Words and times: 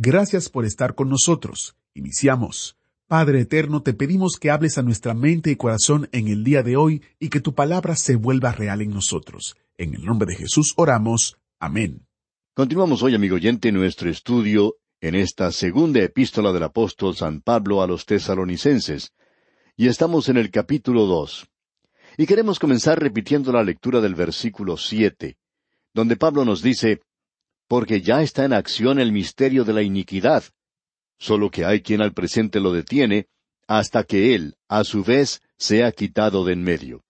Gracias 0.00 0.48
por 0.48 0.64
estar 0.64 0.94
con 0.94 1.08
nosotros. 1.08 1.74
Iniciamos. 1.92 2.76
Padre 3.08 3.40
Eterno, 3.40 3.82
te 3.82 3.94
pedimos 3.94 4.36
que 4.36 4.48
hables 4.48 4.78
a 4.78 4.82
nuestra 4.82 5.12
mente 5.12 5.50
y 5.50 5.56
corazón 5.56 6.08
en 6.12 6.28
el 6.28 6.44
día 6.44 6.62
de 6.62 6.76
hoy 6.76 7.02
y 7.18 7.30
que 7.30 7.40
tu 7.40 7.52
palabra 7.52 7.96
se 7.96 8.14
vuelva 8.14 8.52
real 8.52 8.80
en 8.80 8.90
nosotros. 8.90 9.56
En 9.76 9.96
el 9.96 10.04
nombre 10.04 10.28
de 10.28 10.36
Jesús 10.36 10.72
oramos. 10.76 11.36
Amén. 11.58 12.06
Continuamos 12.54 13.02
hoy, 13.02 13.16
amigo 13.16 13.34
oyente, 13.34 13.72
nuestro 13.72 14.08
estudio 14.08 14.76
en 15.00 15.16
esta 15.16 15.50
segunda 15.50 16.00
epístola 16.00 16.52
del 16.52 16.62
apóstol 16.62 17.16
San 17.16 17.40
Pablo 17.40 17.82
a 17.82 17.88
los 17.88 18.06
tesalonicenses, 18.06 19.12
y 19.76 19.88
estamos 19.88 20.28
en 20.28 20.36
el 20.36 20.52
capítulo 20.52 21.06
dos. 21.06 21.48
Y 22.16 22.26
queremos 22.26 22.60
comenzar 22.60 23.00
repitiendo 23.00 23.50
la 23.50 23.64
lectura 23.64 24.00
del 24.00 24.14
versículo 24.14 24.76
siete, 24.76 25.38
donde 25.92 26.14
Pablo 26.14 26.44
nos 26.44 26.62
dice, 26.62 27.00
Porque 27.68 28.00
ya 28.00 28.22
está 28.22 28.44
en 28.44 28.54
acción 28.54 28.98
el 28.98 29.12
misterio 29.12 29.64
de 29.64 29.74
la 29.74 29.82
iniquidad, 29.82 30.42
solo 31.18 31.50
que 31.50 31.64
hay 31.64 31.82
quien 31.82 32.00
al 32.00 32.12
presente 32.12 32.60
lo 32.60 32.72
detiene, 32.72 33.28
hasta 33.66 34.02
que 34.02 34.34
él, 34.34 34.56
a 34.68 34.82
su 34.84 35.04
vez, 35.04 35.42
sea 35.58 35.92
quitado 35.92 36.44
de 36.44 36.54
en 36.54 36.62
medio. 36.62 37.04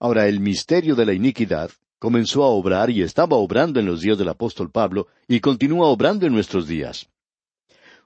Ahora, 0.00 0.26
el 0.26 0.40
misterio 0.40 0.96
de 0.96 1.06
la 1.06 1.12
iniquidad 1.12 1.70
comenzó 1.98 2.42
a 2.42 2.48
obrar 2.48 2.90
y 2.90 3.02
estaba 3.02 3.36
obrando 3.36 3.78
en 3.78 3.86
los 3.86 4.00
días 4.00 4.18
del 4.18 4.30
apóstol 4.30 4.70
Pablo 4.70 5.06
y 5.28 5.38
continúa 5.38 5.86
obrando 5.86 6.26
en 6.26 6.32
nuestros 6.32 6.66
días. 6.66 7.08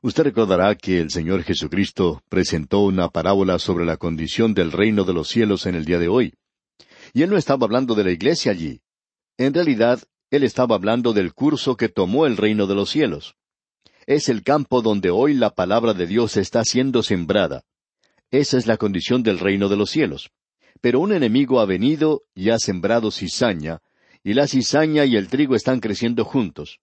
Usted 0.02 0.24
recordará 0.24 0.74
que 0.74 1.00
el 1.00 1.10
Señor 1.10 1.42
Jesucristo 1.42 2.22
presentó 2.28 2.80
una 2.80 3.08
parábola 3.08 3.58
sobre 3.58 3.86
la 3.86 3.96
condición 3.96 4.52
del 4.52 4.72
reino 4.72 5.04
de 5.04 5.14
los 5.14 5.28
cielos 5.28 5.64
en 5.66 5.74
el 5.74 5.84
día 5.84 5.98
de 5.98 6.08
hoy. 6.08 6.34
Y 7.14 7.22
él 7.22 7.30
no 7.30 7.38
estaba 7.38 7.64
hablando 7.64 7.94
de 7.94 8.04
la 8.04 8.10
iglesia 8.10 8.52
allí. 8.52 8.80
En 9.38 9.54
realidad, 9.54 10.02
él 10.30 10.42
estaba 10.42 10.74
hablando 10.74 11.12
del 11.12 11.32
curso 11.34 11.76
que 11.76 11.88
tomó 11.88 12.26
el 12.26 12.36
reino 12.36 12.66
de 12.66 12.74
los 12.74 12.90
cielos. 12.90 13.36
Es 14.06 14.28
el 14.28 14.42
campo 14.42 14.82
donde 14.82 15.10
hoy 15.10 15.34
la 15.34 15.50
palabra 15.50 15.94
de 15.94 16.06
Dios 16.06 16.36
está 16.36 16.64
siendo 16.64 17.02
sembrada. 17.02 17.62
Esa 18.30 18.58
es 18.58 18.66
la 18.66 18.76
condición 18.76 19.22
del 19.22 19.38
reino 19.38 19.68
de 19.68 19.76
los 19.76 19.90
cielos. 19.90 20.30
Pero 20.80 21.00
un 21.00 21.12
enemigo 21.12 21.60
ha 21.60 21.64
venido 21.64 22.22
y 22.34 22.50
ha 22.50 22.58
sembrado 22.58 23.10
cizaña, 23.10 23.80
y 24.22 24.34
la 24.34 24.46
cizaña 24.46 25.04
y 25.04 25.16
el 25.16 25.28
trigo 25.28 25.54
están 25.54 25.80
creciendo 25.80 26.24
juntos. 26.24 26.80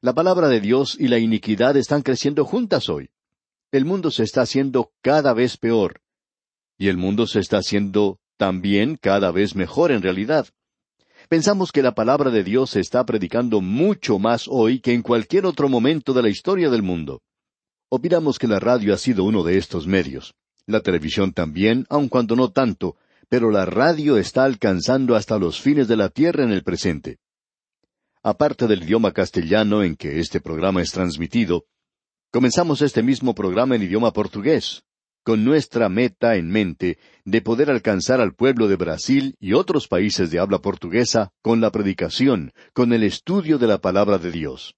La 0.00 0.14
palabra 0.14 0.48
de 0.48 0.60
Dios 0.60 0.96
y 0.98 1.08
la 1.08 1.18
iniquidad 1.18 1.76
están 1.76 2.02
creciendo 2.02 2.44
juntas 2.44 2.88
hoy. 2.88 3.10
El 3.72 3.84
mundo 3.84 4.10
se 4.10 4.22
está 4.22 4.42
haciendo 4.42 4.92
cada 5.02 5.32
vez 5.34 5.56
peor. 5.56 6.00
Y 6.78 6.88
el 6.88 6.96
mundo 6.96 7.26
se 7.26 7.40
está 7.40 7.58
haciendo 7.58 8.18
también 8.36 8.96
cada 8.96 9.30
vez 9.30 9.56
mejor 9.56 9.92
en 9.92 10.02
realidad. 10.02 10.48
Pensamos 11.28 11.72
que 11.72 11.82
la 11.82 11.92
palabra 11.92 12.30
de 12.30 12.44
Dios 12.44 12.70
se 12.70 12.80
está 12.80 13.04
predicando 13.04 13.60
mucho 13.60 14.20
más 14.20 14.46
hoy 14.48 14.78
que 14.78 14.92
en 14.92 15.02
cualquier 15.02 15.44
otro 15.44 15.68
momento 15.68 16.12
de 16.12 16.22
la 16.22 16.28
historia 16.28 16.70
del 16.70 16.84
mundo. 16.84 17.20
Opinamos 17.88 18.38
que 18.38 18.46
la 18.46 18.60
radio 18.60 18.94
ha 18.94 18.96
sido 18.96 19.24
uno 19.24 19.42
de 19.42 19.58
estos 19.58 19.88
medios. 19.88 20.34
La 20.66 20.80
televisión 20.80 21.32
también, 21.32 21.84
aun 21.88 22.08
cuando 22.08 22.36
no 22.36 22.52
tanto, 22.52 22.96
pero 23.28 23.50
la 23.50 23.66
radio 23.66 24.18
está 24.18 24.44
alcanzando 24.44 25.16
hasta 25.16 25.36
los 25.36 25.60
fines 25.60 25.88
de 25.88 25.96
la 25.96 26.10
tierra 26.10 26.44
en 26.44 26.52
el 26.52 26.62
presente. 26.62 27.18
Aparte 28.22 28.68
del 28.68 28.84
idioma 28.84 29.12
castellano 29.12 29.82
en 29.82 29.96
que 29.96 30.20
este 30.20 30.40
programa 30.40 30.80
es 30.80 30.92
transmitido, 30.92 31.64
comenzamos 32.32 32.82
este 32.82 33.02
mismo 33.02 33.34
programa 33.34 33.74
en 33.74 33.82
idioma 33.82 34.12
portugués, 34.12 34.84
con 35.26 35.44
nuestra 35.44 35.88
meta 35.88 36.36
en 36.36 36.48
mente 36.50 36.98
de 37.24 37.42
poder 37.42 37.68
alcanzar 37.68 38.20
al 38.20 38.36
pueblo 38.36 38.68
de 38.68 38.76
Brasil 38.76 39.34
y 39.40 39.54
otros 39.54 39.88
países 39.88 40.30
de 40.30 40.38
habla 40.38 40.60
portuguesa 40.60 41.32
con 41.42 41.60
la 41.60 41.72
predicación, 41.72 42.52
con 42.72 42.92
el 42.92 43.02
estudio 43.02 43.58
de 43.58 43.66
la 43.66 43.78
palabra 43.78 44.18
de 44.18 44.30
Dios. 44.30 44.76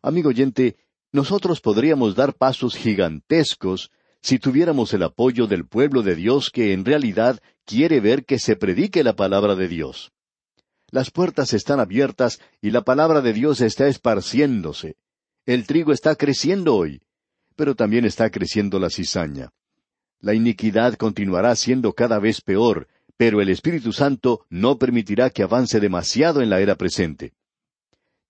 Amigo 0.00 0.30
oyente, 0.30 0.76
nosotros 1.12 1.60
podríamos 1.60 2.16
dar 2.16 2.32
pasos 2.32 2.74
gigantescos 2.74 3.90
si 4.22 4.38
tuviéramos 4.38 4.94
el 4.94 5.02
apoyo 5.02 5.46
del 5.46 5.66
pueblo 5.66 6.02
de 6.02 6.16
Dios 6.16 6.48
que 6.48 6.72
en 6.72 6.86
realidad 6.86 7.42
quiere 7.66 8.00
ver 8.00 8.24
que 8.24 8.38
se 8.38 8.56
predique 8.56 9.04
la 9.04 9.14
palabra 9.14 9.56
de 9.56 9.68
Dios. 9.68 10.10
Las 10.90 11.10
puertas 11.10 11.52
están 11.52 11.80
abiertas 11.80 12.40
y 12.62 12.70
la 12.70 12.80
palabra 12.80 13.20
de 13.20 13.34
Dios 13.34 13.60
está 13.60 13.88
esparciéndose. 13.88 14.96
El 15.44 15.66
trigo 15.66 15.92
está 15.92 16.16
creciendo 16.16 16.76
hoy, 16.76 17.02
pero 17.56 17.74
también 17.74 18.06
está 18.06 18.30
creciendo 18.30 18.78
la 18.78 18.88
cizaña. 18.88 19.52
La 20.22 20.34
iniquidad 20.34 20.94
continuará 20.94 21.54
siendo 21.56 21.92
cada 21.94 22.20
vez 22.20 22.40
peor, 22.40 22.86
pero 23.16 23.40
el 23.40 23.48
Espíritu 23.48 23.92
Santo 23.92 24.46
no 24.48 24.78
permitirá 24.78 25.30
que 25.30 25.42
avance 25.42 25.80
demasiado 25.80 26.40
en 26.40 26.48
la 26.48 26.60
era 26.60 26.76
presente. 26.76 27.32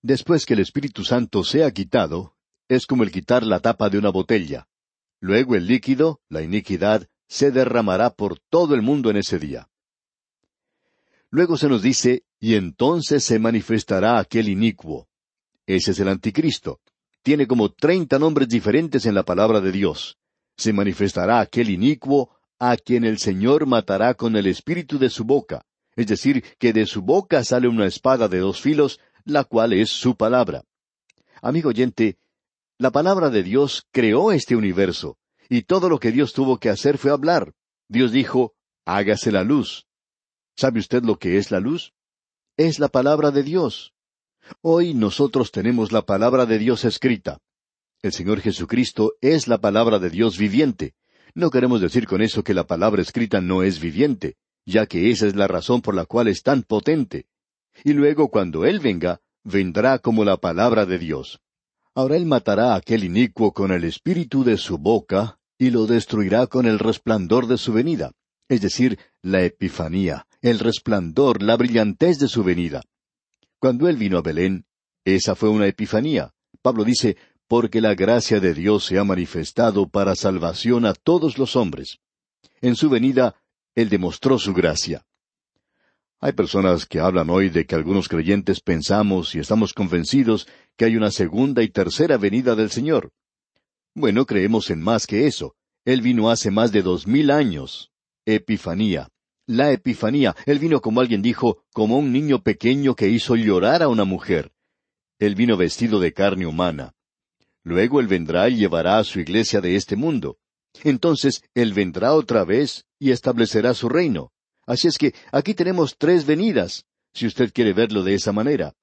Después 0.00 0.46
que 0.46 0.54
el 0.54 0.60
Espíritu 0.60 1.04
Santo 1.04 1.44
sea 1.44 1.70
quitado, 1.70 2.34
es 2.66 2.86
como 2.86 3.02
el 3.02 3.12
quitar 3.12 3.42
la 3.42 3.60
tapa 3.60 3.90
de 3.90 3.98
una 3.98 4.08
botella. 4.08 4.68
Luego 5.20 5.54
el 5.54 5.66
líquido, 5.66 6.22
la 6.30 6.40
iniquidad, 6.40 7.06
se 7.28 7.50
derramará 7.50 8.08
por 8.08 8.38
todo 8.38 8.74
el 8.74 8.80
mundo 8.80 9.10
en 9.10 9.18
ese 9.18 9.38
día. 9.38 9.68
Luego 11.28 11.58
se 11.58 11.68
nos 11.68 11.82
dice, 11.82 12.24
y 12.40 12.54
entonces 12.54 13.22
se 13.22 13.38
manifestará 13.38 14.18
aquel 14.18 14.48
inicuo. 14.48 15.08
Ese 15.66 15.90
es 15.90 16.00
el 16.00 16.08
anticristo. 16.08 16.80
Tiene 17.22 17.46
como 17.46 17.70
treinta 17.70 18.18
nombres 18.18 18.48
diferentes 18.48 19.04
en 19.04 19.14
la 19.14 19.24
palabra 19.24 19.60
de 19.60 19.72
Dios. 19.72 20.18
Se 20.56 20.72
manifestará 20.72 21.40
aquel 21.40 21.70
inicuo 21.70 22.30
a 22.58 22.76
quien 22.76 23.04
el 23.04 23.18
Señor 23.18 23.66
matará 23.66 24.14
con 24.14 24.36
el 24.36 24.46
espíritu 24.46 24.98
de 24.98 25.10
su 25.10 25.24
boca, 25.24 25.64
es 25.96 26.06
decir, 26.06 26.44
que 26.58 26.72
de 26.72 26.86
su 26.86 27.02
boca 27.02 27.44
sale 27.44 27.68
una 27.68 27.86
espada 27.86 28.28
de 28.28 28.38
dos 28.38 28.60
filos, 28.60 29.00
la 29.24 29.44
cual 29.44 29.72
es 29.72 29.90
su 29.90 30.16
palabra. 30.16 30.62
Amigo 31.40 31.70
oyente, 31.70 32.18
la 32.78 32.90
palabra 32.90 33.30
de 33.30 33.42
Dios 33.42 33.86
creó 33.90 34.32
este 34.32 34.56
universo, 34.56 35.18
y 35.48 35.62
todo 35.62 35.88
lo 35.88 35.98
que 35.98 36.12
Dios 36.12 36.32
tuvo 36.32 36.58
que 36.58 36.70
hacer 36.70 36.98
fue 36.98 37.10
hablar. 37.10 37.52
Dios 37.88 38.12
dijo, 38.12 38.54
hágase 38.84 39.32
la 39.32 39.44
luz. 39.44 39.86
¿Sabe 40.56 40.80
usted 40.80 41.02
lo 41.02 41.18
que 41.18 41.38
es 41.38 41.50
la 41.50 41.60
luz? 41.60 41.92
Es 42.56 42.78
la 42.78 42.88
palabra 42.88 43.30
de 43.30 43.42
Dios. 43.42 43.92
Hoy 44.60 44.94
nosotros 44.94 45.50
tenemos 45.50 45.92
la 45.92 46.02
palabra 46.02 46.46
de 46.46 46.58
Dios 46.58 46.84
escrita. 46.84 47.38
El 48.02 48.12
Señor 48.12 48.40
Jesucristo 48.40 49.14
es 49.20 49.46
la 49.46 49.58
palabra 49.58 50.00
de 50.00 50.10
Dios 50.10 50.36
viviente. 50.36 50.94
No 51.36 51.50
queremos 51.50 51.80
decir 51.80 52.08
con 52.08 52.20
eso 52.20 52.42
que 52.42 52.52
la 52.52 52.66
palabra 52.66 53.00
escrita 53.00 53.40
no 53.40 53.62
es 53.62 53.80
viviente, 53.80 54.34
ya 54.66 54.86
que 54.86 55.12
esa 55.12 55.28
es 55.28 55.36
la 55.36 55.46
razón 55.46 55.82
por 55.82 55.94
la 55.94 56.04
cual 56.04 56.26
es 56.26 56.42
tan 56.42 56.64
potente. 56.64 57.26
Y 57.84 57.92
luego 57.92 58.28
cuando 58.28 58.64
Él 58.64 58.80
venga, 58.80 59.20
vendrá 59.44 60.00
como 60.00 60.24
la 60.24 60.36
palabra 60.36 60.84
de 60.84 60.98
Dios. 60.98 61.40
Ahora 61.94 62.16
Él 62.16 62.26
matará 62.26 62.72
a 62.72 62.76
aquel 62.76 63.04
inicuo 63.04 63.52
con 63.52 63.70
el 63.70 63.84
espíritu 63.84 64.42
de 64.42 64.56
su 64.56 64.78
boca, 64.78 65.38
y 65.56 65.70
lo 65.70 65.86
destruirá 65.86 66.48
con 66.48 66.66
el 66.66 66.80
resplandor 66.80 67.46
de 67.46 67.56
su 67.56 67.72
venida, 67.72 68.10
es 68.48 68.62
decir, 68.62 68.98
la 69.22 69.44
epifanía, 69.44 70.26
el 70.40 70.58
resplandor, 70.58 71.40
la 71.40 71.56
brillantez 71.56 72.18
de 72.18 72.26
su 72.26 72.42
venida. 72.42 72.82
Cuando 73.60 73.88
Él 73.88 73.96
vino 73.96 74.18
a 74.18 74.22
Belén, 74.22 74.66
esa 75.04 75.36
fue 75.36 75.50
una 75.50 75.68
epifanía. 75.68 76.34
Pablo 76.62 76.84
dice, 76.84 77.16
porque 77.52 77.82
la 77.82 77.94
gracia 77.94 78.40
de 78.40 78.54
Dios 78.54 78.86
se 78.86 78.98
ha 78.98 79.04
manifestado 79.04 79.86
para 79.86 80.14
salvación 80.14 80.86
a 80.86 80.94
todos 80.94 81.36
los 81.36 81.54
hombres. 81.54 81.98
En 82.62 82.76
su 82.76 82.88
venida, 82.88 83.36
Él 83.74 83.90
demostró 83.90 84.38
su 84.38 84.54
gracia. 84.54 85.04
Hay 86.18 86.32
personas 86.32 86.86
que 86.86 86.98
hablan 86.98 87.28
hoy 87.28 87.50
de 87.50 87.66
que 87.66 87.74
algunos 87.74 88.08
creyentes 88.08 88.62
pensamos 88.62 89.34
y 89.34 89.38
estamos 89.38 89.74
convencidos 89.74 90.48
que 90.78 90.86
hay 90.86 90.96
una 90.96 91.10
segunda 91.10 91.62
y 91.62 91.68
tercera 91.68 92.16
venida 92.16 92.54
del 92.54 92.70
Señor. 92.70 93.12
Bueno, 93.94 94.24
creemos 94.24 94.70
en 94.70 94.80
más 94.80 95.06
que 95.06 95.26
eso. 95.26 95.54
Él 95.84 96.00
vino 96.00 96.30
hace 96.30 96.50
más 96.50 96.72
de 96.72 96.80
dos 96.80 97.06
mil 97.06 97.30
años. 97.30 97.90
Epifanía. 98.24 99.10
La 99.46 99.72
Epifanía. 99.72 100.34
Él 100.46 100.58
vino 100.58 100.80
como 100.80 101.02
alguien 101.02 101.20
dijo, 101.20 101.62
como 101.74 101.98
un 101.98 102.12
niño 102.12 102.42
pequeño 102.42 102.94
que 102.94 103.10
hizo 103.10 103.36
llorar 103.36 103.82
a 103.82 103.88
una 103.88 104.04
mujer. 104.04 104.52
Él 105.18 105.34
vino 105.34 105.58
vestido 105.58 106.00
de 106.00 106.14
carne 106.14 106.46
humana. 106.46 106.94
Luego 107.64 108.00
Él 108.00 108.08
vendrá 108.08 108.48
y 108.48 108.56
llevará 108.56 108.98
a 108.98 109.04
su 109.04 109.20
iglesia 109.20 109.60
de 109.60 109.76
este 109.76 109.96
mundo. 109.96 110.38
Entonces 110.84 111.42
Él 111.54 111.74
vendrá 111.74 112.14
otra 112.14 112.44
vez 112.44 112.84
y 112.98 113.10
establecerá 113.10 113.74
su 113.74 113.88
reino. 113.88 114.32
Así 114.66 114.88
es 114.88 114.98
que 114.98 115.14
aquí 115.32 115.54
tenemos 115.54 115.96
tres 115.98 116.24
venidas, 116.26 116.84
si 117.12 117.26
usted 117.26 117.52
quiere 117.52 117.72
verlo 117.72 118.02
de 118.02 118.14
esa 118.14 118.32
manera. 118.32 118.74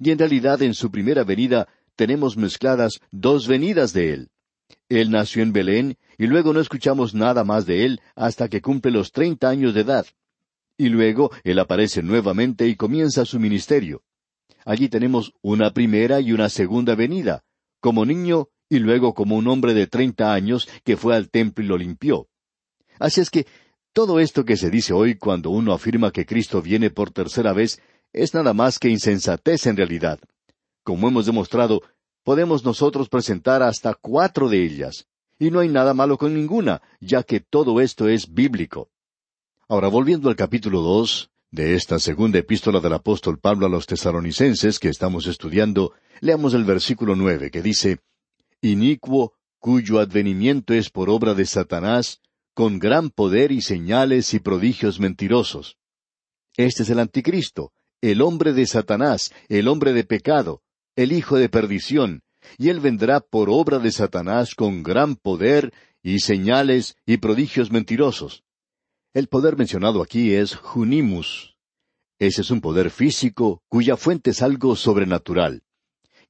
Y 0.00 0.10
en 0.10 0.18
realidad 0.18 0.62
en 0.62 0.74
su 0.74 0.90
primera 0.90 1.24
venida 1.24 1.68
tenemos 1.96 2.36
mezcladas 2.36 3.00
dos 3.10 3.46
venidas 3.46 3.92
de 3.92 4.12
Él. 4.12 4.28
Él 4.88 5.10
nació 5.10 5.42
en 5.42 5.52
Belén 5.52 5.96
y 6.18 6.26
luego 6.26 6.52
no 6.52 6.60
escuchamos 6.60 7.14
nada 7.14 7.44
más 7.44 7.66
de 7.66 7.84
Él 7.84 8.00
hasta 8.14 8.48
que 8.48 8.60
cumple 8.60 8.90
los 8.90 9.12
treinta 9.12 9.48
años 9.48 9.74
de 9.74 9.80
edad. 9.80 10.06
Y 10.76 10.88
luego 10.88 11.30
Él 11.44 11.58
aparece 11.58 12.02
nuevamente 12.02 12.66
y 12.68 12.76
comienza 12.76 13.24
su 13.24 13.40
ministerio. 13.40 14.02
Allí 14.64 14.88
tenemos 14.88 15.32
una 15.40 15.72
primera 15.72 16.20
y 16.20 16.32
una 16.32 16.48
segunda 16.48 16.94
venida, 16.94 17.42
como 17.80 18.04
niño 18.04 18.48
y 18.68 18.78
luego 18.78 19.14
como 19.14 19.36
un 19.36 19.48
hombre 19.48 19.74
de 19.74 19.86
treinta 19.86 20.32
años 20.32 20.68
que 20.84 20.96
fue 20.96 21.16
al 21.16 21.30
templo 21.30 21.64
y 21.64 21.68
lo 21.68 21.78
limpió. 21.78 22.28
Así 22.98 23.20
es 23.20 23.30
que 23.30 23.46
todo 23.92 24.20
esto 24.20 24.44
que 24.44 24.56
se 24.56 24.70
dice 24.70 24.92
hoy 24.92 25.16
cuando 25.16 25.50
uno 25.50 25.72
afirma 25.72 26.12
que 26.12 26.26
Cristo 26.26 26.62
viene 26.62 26.90
por 26.90 27.10
tercera 27.10 27.52
vez 27.52 27.80
es 28.12 28.34
nada 28.34 28.52
más 28.54 28.78
que 28.78 28.88
insensatez 28.88 29.66
en 29.66 29.76
realidad. 29.76 30.18
Como 30.82 31.08
hemos 31.08 31.26
demostrado, 31.26 31.82
podemos 32.22 32.64
nosotros 32.64 33.08
presentar 33.08 33.62
hasta 33.62 33.94
cuatro 33.94 34.48
de 34.48 34.64
ellas, 34.64 35.06
y 35.38 35.50
no 35.50 35.60
hay 35.60 35.68
nada 35.68 35.94
malo 35.94 36.18
con 36.18 36.34
ninguna, 36.34 36.82
ya 37.00 37.22
que 37.22 37.40
todo 37.40 37.80
esto 37.80 38.08
es 38.08 38.32
bíblico. 38.32 38.90
Ahora, 39.68 39.88
volviendo 39.88 40.28
al 40.28 40.36
capítulo 40.36 40.80
dos 40.80 41.30
de 41.50 41.74
esta 41.74 41.98
segunda 41.98 42.38
epístola 42.38 42.80
del 42.80 42.92
apóstol 42.92 43.38
Pablo 43.38 43.66
a 43.66 43.68
los 43.70 43.86
tesaronicenses 43.86 44.78
que 44.78 44.88
estamos 44.88 45.26
estudiando, 45.26 45.92
leamos 46.20 46.54
el 46.54 46.64
versículo 46.64 47.16
nueve, 47.16 47.50
que 47.50 47.62
dice 47.62 48.00
Inicuo, 48.60 49.32
cuyo 49.58 49.98
advenimiento 49.98 50.74
es 50.74 50.90
por 50.90 51.08
obra 51.08 51.34
de 51.34 51.46
Satanás, 51.46 52.20
con 52.54 52.78
gran 52.78 53.10
poder 53.10 53.52
y 53.52 53.62
señales 53.62 54.34
y 54.34 54.40
prodigios 54.40 55.00
mentirosos. 55.00 55.78
Este 56.56 56.82
es 56.82 56.90
el 56.90 56.98
anticristo, 56.98 57.72
el 58.00 58.20
hombre 58.20 58.52
de 58.52 58.66
Satanás, 58.66 59.32
el 59.48 59.68
hombre 59.68 59.92
de 59.92 60.04
pecado, 60.04 60.62
el 60.96 61.12
hijo 61.12 61.36
de 61.36 61.48
perdición, 61.48 62.22
y 62.58 62.68
él 62.68 62.80
vendrá 62.80 63.20
por 63.20 63.48
obra 63.48 63.78
de 63.78 63.92
Satanás 63.92 64.54
con 64.54 64.82
gran 64.82 65.16
poder 65.16 65.72
y 66.02 66.20
señales 66.20 66.96
y 67.06 67.18
prodigios 67.18 67.70
mentirosos. 67.70 68.44
El 69.14 69.28
poder 69.28 69.56
mencionado 69.56 70.02
aquí 70.02 70.34
es 70.34 70.54
Junimus. 70.54 71.56
Ese 72.18 72.42
es 72.42 72.50
un 72.50 72.60
poder 72.60 72.90
físico 72.90 73.62
cuya 73.68 73.96
fuente 73.96 74.30
es 74.30 74.42
algo 74.42 74.76
sobrenatural. 74.76 75.62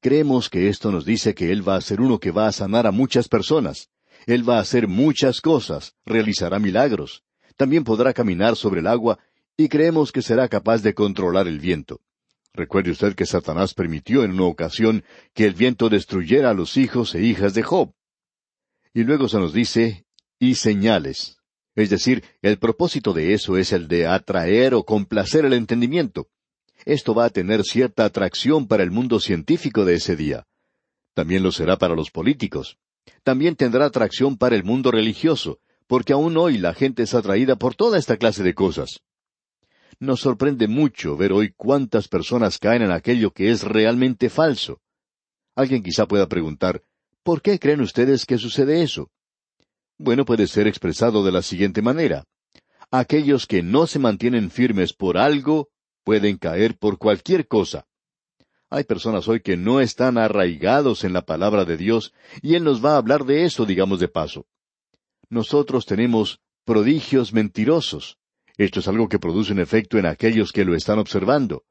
Creemos 0.01 0.49
que 0.49 0.69
esto 0.69 0.93
nos 0.93 1.05
dice 1.05 1.35
que 1.35 1.51
Él 1.51 1.69
va 1.69 1.75
a 1.75 1.81
ser 1.81 2.01
uno 2.01 2.21
que 2.21 2.31
va 2.31 2.47
a 2.47 2.53
sanar 2.53 2.87
a 2.87 2.93
muchas 2.93 3.29
personas. 3.29 3.89
Él 4.27 4.49
va 4.49 4.59
a 4.59 4.61
hacer 4.61 4.87
muchas 4.87 5.41
cosas, 5.41 5.95
realizará 6.07 6.61
milagros. 6.61 7.25
También 7.57 7.83
podrá 7.83 8.15
caminar 8.15 8.55
sobre 8.55 8.79
el 8.79 8.87
agua 8.87 9.19
y 9.57 9.69
creemos 9.69 10.13
que 10.13 10.23
será 10.23 10.49
capaz 10.49 10.83
de 10.83 10.95
controlar 10.95 11.49
el 11.49 11.59
viento. 11.59 12.01
Recuerde 12.55 12.93
usted 12.93 13.17
que 13.17 13.27
Satanás 13.27 13.75
permitió 13.75 14.23
en 14.23 14.33
una 14.33 14.45
ocasión 14.45 15.05
que 15.35 15.47
el 15.47 15.55
viento 15.55 15.89
destruyera 15.89 16.51
a 16.51 16.55
los 16.55 16.77
hijos 16.77 17.17
e 17.17 17.23
hijas 17.23 17.55
de 17.55 17.65
Job. 17.65 17.93
Y 18.95 19.03
luego 19.03 19.29
se 19.29 19.39
nos 19.39 19.53
dice, 19.53 20.07
y 20.39 20.55
señales. 20.55 21.38
Es 21.79 21.91
decir, 21.91 22.25
el 22.43 22.59
propósito 22.59 23.13
de 23.13 23.33
eso 23.35 23.57
es 23.57 23.73
el 23.73 23.89
de 23.89 24.07
atraer 24.07 24.75
o 24.75 24.85
complacer 24.85 25.45
el 25.45 25.53
entendimiento. 25.53 26.29
Esto 26.85 27.15
va 27.15 27.27
a 27.27 27.31
tener 27.31 27.63
cierta 27.63 28.05
atracción 28.05 28.67
para 28.67 28.83
el 28.83 28.91
mundo 28.91 29.21
científico 29.21 29.85
de 29.85 29.95
ese 29.95 30.17
día. 30.17 30.47
También 31.15 31.43
lo 31.43 31.53
será 31.53 31.79
para 31.79 31.95
los 31.95 32.11
políticos 32.11 32.79
también 33.23 33.57
tendrá 33.57 33.87
atracción 33.87 34.37
para 34.37 34.57
el 34.57 34.65
mundo 34.65 34.91
religioso, 34.91 35.59
porque 35.87 36.13
aún 36.13 36.37
hoy 36.37 36.59
la 36.59 36.75
gente 36.75 37.03
es 37.03 37.15
atraída 37.15 37.57
por 37.57 37.75
toda 37.75 37.99
esta 37.99 38.17
clase 38.17 38.43
de 38.43 38.55
cosas. 38.55 39.01
Nos 40.01 40.21
sorprende 40.21 40.69
mucho 40.69 41.17
ver 41.17 41.33
hoy 41.33 41.53
cuántas 41.57 42.09
personas 42.09 42.59
caen 42.59 42.83
en 42.83 42.93
aquello 42.93 43.33
que 43.33 43.51
es 43.51 43.63
realmente 43.65 44.31
falso. 44.31 44.81
Alguien 45.57 45.83
quizá 45.83 46.07
pueda 46.07 46.29
preguntar, 46.29 46.83
¿por 47.23 47.43
qué 47.43 47.59
creen 47.59 47.81
ustedes 47.81 48.25
que 48.25 48.39
sucede 48.39 48.83
eso? 48.83 49.11
Bueno, 49.99 50.25
puede 50.25 50.47
ser 50.47 50.69
expresado 50.69 51.25
de 51.25 51.33
la 51.33 51.43
siguiente 51.43 51.83
manera. 51.83 52.25
Aquellos 52.91 53.47
que 53.47 53.63
no 53.63 53.89
se 53.89 53.99
mantienen 53.99 54.51
firmes 54.51 54.93
por 54.93 55.19
algo 55.19 55.69
pueden 56.05 56.39
caer 56.39 56.79
por 56.79 56.99
cualquier 56.99 57.49
cosa. 57.49 57.85
Hay 58.71 58.85
personas 58.85 59.27
hoy 59.29 59.41
que 59.41 59.57
no 59.57 59.81
están 59.81 60.17
arraigados 60.17 61.03
en 61.03 61.13
la 61.13 61.23
palabra 61.23 61.65
de 61.65 61.77
Dios, 61.77 62.13
y 62.43 62.55
Él 62.55 62.65
nos 62.65 62.85
va 62.85 62.95
a 62.95 62.99
hablar 62.99 63.25
de 63.25 63.45
eso, 63.45 63.67
digamos 63.67 63.99
de 63.99 64.09
paso. 64.09 64.47
Nosotros 65.31 65.85
tenemos 65.85 66.41
prodigios 66.65 67.33
mentirosos. 67.33 68.19
Esto 68.57 68.81
es 68.81 68.89
algo 68.89 69.09
que 69.09 69.19
produce 69.19 69.53
un 69.53 69.59
efecto 69.59 69.99
en 69.99 70.07
aquellos 70.07 70.53
que 70.53 70.65
lo 70.65 70.75
están 70.75 70.99
observando. 70.99 71.65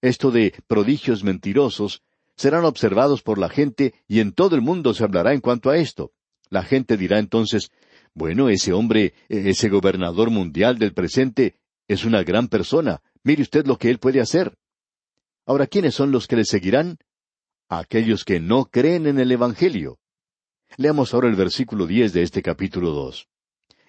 Esto 0.00 0.30
de 0.30 0.54
prodigios 0.66 1.24
mentirosos 1.24 2.02
serán 2.36 2.64
observados 2.64 3.22
por 3.22 3.38
la 3.38 3.48
gente 3.48 3.94
y 4.08 4.20
en 4.20 4.32
todo 4.32 4.54
el 4.54 4.62
mundo 4.62 4.94
se 4.94 5.04
hablará 5.04 5.34
en 5.34 5.40
cuanto 5.40 5.70
a 5.70 5.76
esto. 5.76 6.12
La 6.48 6.62
gente 6.62 6.96
dirá 6.96 7.18
entonces, 7.18 7.70
bueno, 8.14 8.48
ese 8.48 8.72
hombre, 8.72 9.14
ese 9.28 9.68
gobernador 9.68 10.30
mundial 10.30 10.78
del 10.78 10.94
presente, 10.94 11.56
es 11.88 12.04
una 12.04 12.22
gran 12.22 12.48
persona. 12.48 13.02
Mire 13.22 13.42
usted 13.42 13.66
lo 13.66 13.76
que 13.78 13.90
él 13.90 13.98
puede 13.98 14.20
hacer. 14.20 14.56
Ahora, 15.44 15.66
¿quiénes 15.66 15.94
son 15.94 16.10
los 16.10 16.26
que 16.26 16.36
le 16.36 16.44
seguirán? 16.44 16.98
Aquellos 17.68 18.24
que 18.24 18.40
no 18.40 18.66
creen 18.66 19.06
en 19.06 19.18
el 19.18 19.30
Evangelio. 19.30 19.98
Leamos 20.76 21.14
ahora 21.14 21.28
el 21.28 21.36
versículo 21.36 21.86
diez 21.86 22.12
de 22.12 22.22
este 22.22 22.42
capítulo 22.42 22.90
dos. 22.90 23.28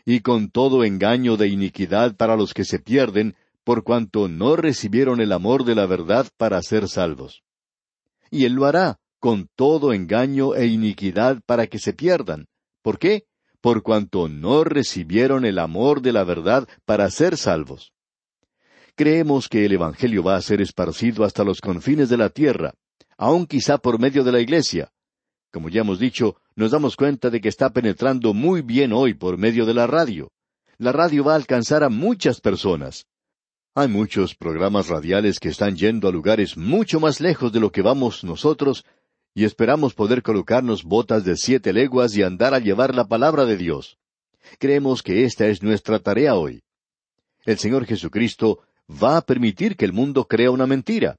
Y 0.06 0.22
con 0.22 0.50
todo 0.50 0.84
engaño 0.84 1.38
de 1.38 1.48
iniquidad 1.48 2.16
para 2.16 2.36
los 2.36 2.54
que 2.54 2.64
se 2.64 2.80
pierden, 2.80 3.36
por 3.64 3.84
cuanto 3.84 4.28
no 4.28 4.56
recibieron 4.56 5.20
el 5.20 5.32
amor 5.32 5.66
de 5.66 5.76
la 5.76 5.86
verdad 5.86 6.28
para 6.38 6.62
ser 6.62 6.88
salvos. 6.88 7.44
Y 8.32 8.46
él 8.46 8.54
lo 8.54 8.66
hará, 8.66 9.00
con 9.20 9.50
todo 9.56 9.94
engaño 9.94 10.56
e 10.56 10.68
iniquidad 10.68 11.42
para 11.46 11.68
que 11.68 11.80
se 11.80 11.94
pierdan. 11.94 12.48
¿Por 12.82 13.00
qué? 13.00 13.26
Por 13.62 13.84
cuanto 13.84 14.30
no 14.30 14.64
recibieron 14.64 15.46
el 15.46 15.60
amor 15.60 16.02
de 16.02 16.14
la 16.14 16.24
verdad 16.24 16.68
para 16.86 17.10
ser 17.10 17.38
salvos. 17.38 17.92
Creemos 18.96 19.48
que 19.50 19.66
el 19.66 19.74
Evangelio 19.74 20.24
va 20.24 20.36
a 20.36 20.42
ser 20.42 20.62
esparcido 20.62 21.24
hasta 21.24 21.44
los 21.44 21.62
confines 21.62 22.10
de 22.10 22.18
la 22.18 22.30
tierra, 22.30 22.74
aun 23.18 23.46
quizá 23.46 23.78
por 23.78 24.00
medio 24.00 24.24
de 24.24 24.32
la 24.32 24.40
Iglesia. 24.40 24.92
Como 25.52 25.70
ya 25.70 25.82
hemos 25.82 26.00
dicho, 26.00 26.38
nos 26.56 26.72
damos 26.72 26.96
cuenta 26.96 27.30
de 27.30 27.40
que 27.40 27.50
está 27.50 27.72
penetrando 27.72 28.34
muy 28.34 28.62
bien 28.62 28.94
hoy 28.94 29.14
por 29.14 29.38
medio 29.38 29.66
de 29.66 29.74
la 29.74 29.88
radio. 29.88 30.32
La 30.78 30.92
radio 30.92 31.24
va 31.24 31.34
a 31.34 31.36
alcanzar 31.36 31.84
a 31.84 31.90
muchas 31.90 32.42
personas. 32.42 33.06
Hay 33.76 33.88
muchos 33.88 34.36
programas 34.36 34.88
radiales 34.88 35.40
que 35.40 35.50
están 35.50 35.76
yendo 35.76 36.08
a 36.08 36.12
lugares 36.12 36.58
mucho 36.58 37.00
más 37.00 37.22
lejos 37.22 37.52
de 37.52 37.60
lo 37.60 37.72
que 37.72 37.84
vamos 37.84 38.24
nosotros, 38.24 38.86
y 39.38 39.46
esperamos 39.46 39.94
poder 39.94 40.24
colocarnos 40.24 40.84
botas 40.84 41.24
de 41.24 41.38
siete 41.38 41.72
leguas 41.72 42.18
y 42.18 42.24
andar 42.24 42.56
a 42.56 42.60
llevar 42.60 42.96
la 42.96 43.08
palabra 43.08 43.46
de 43.46 43.56
Dios. 43.56 44.00
Creemos 44.58 45.04
que 45.04 45.26
esta 45.26 45.46
es 45.46 45.62
nuestra 45.62 46.00
tarea 46.00 46.34
hoy. 46.34 46.64
El 47.46 47.60
Señor 47.60 47.86
Jesucristo 47.86 48.64
va 48.90 49.16
a 49.16 49.22
permitir 49.22 49.78
que 49.78 49.86
el 49.86 49.94
mundo 49.94 50.26
crea 50.28 50.50
una 50.50 50.66
mentira. 50.66 51.18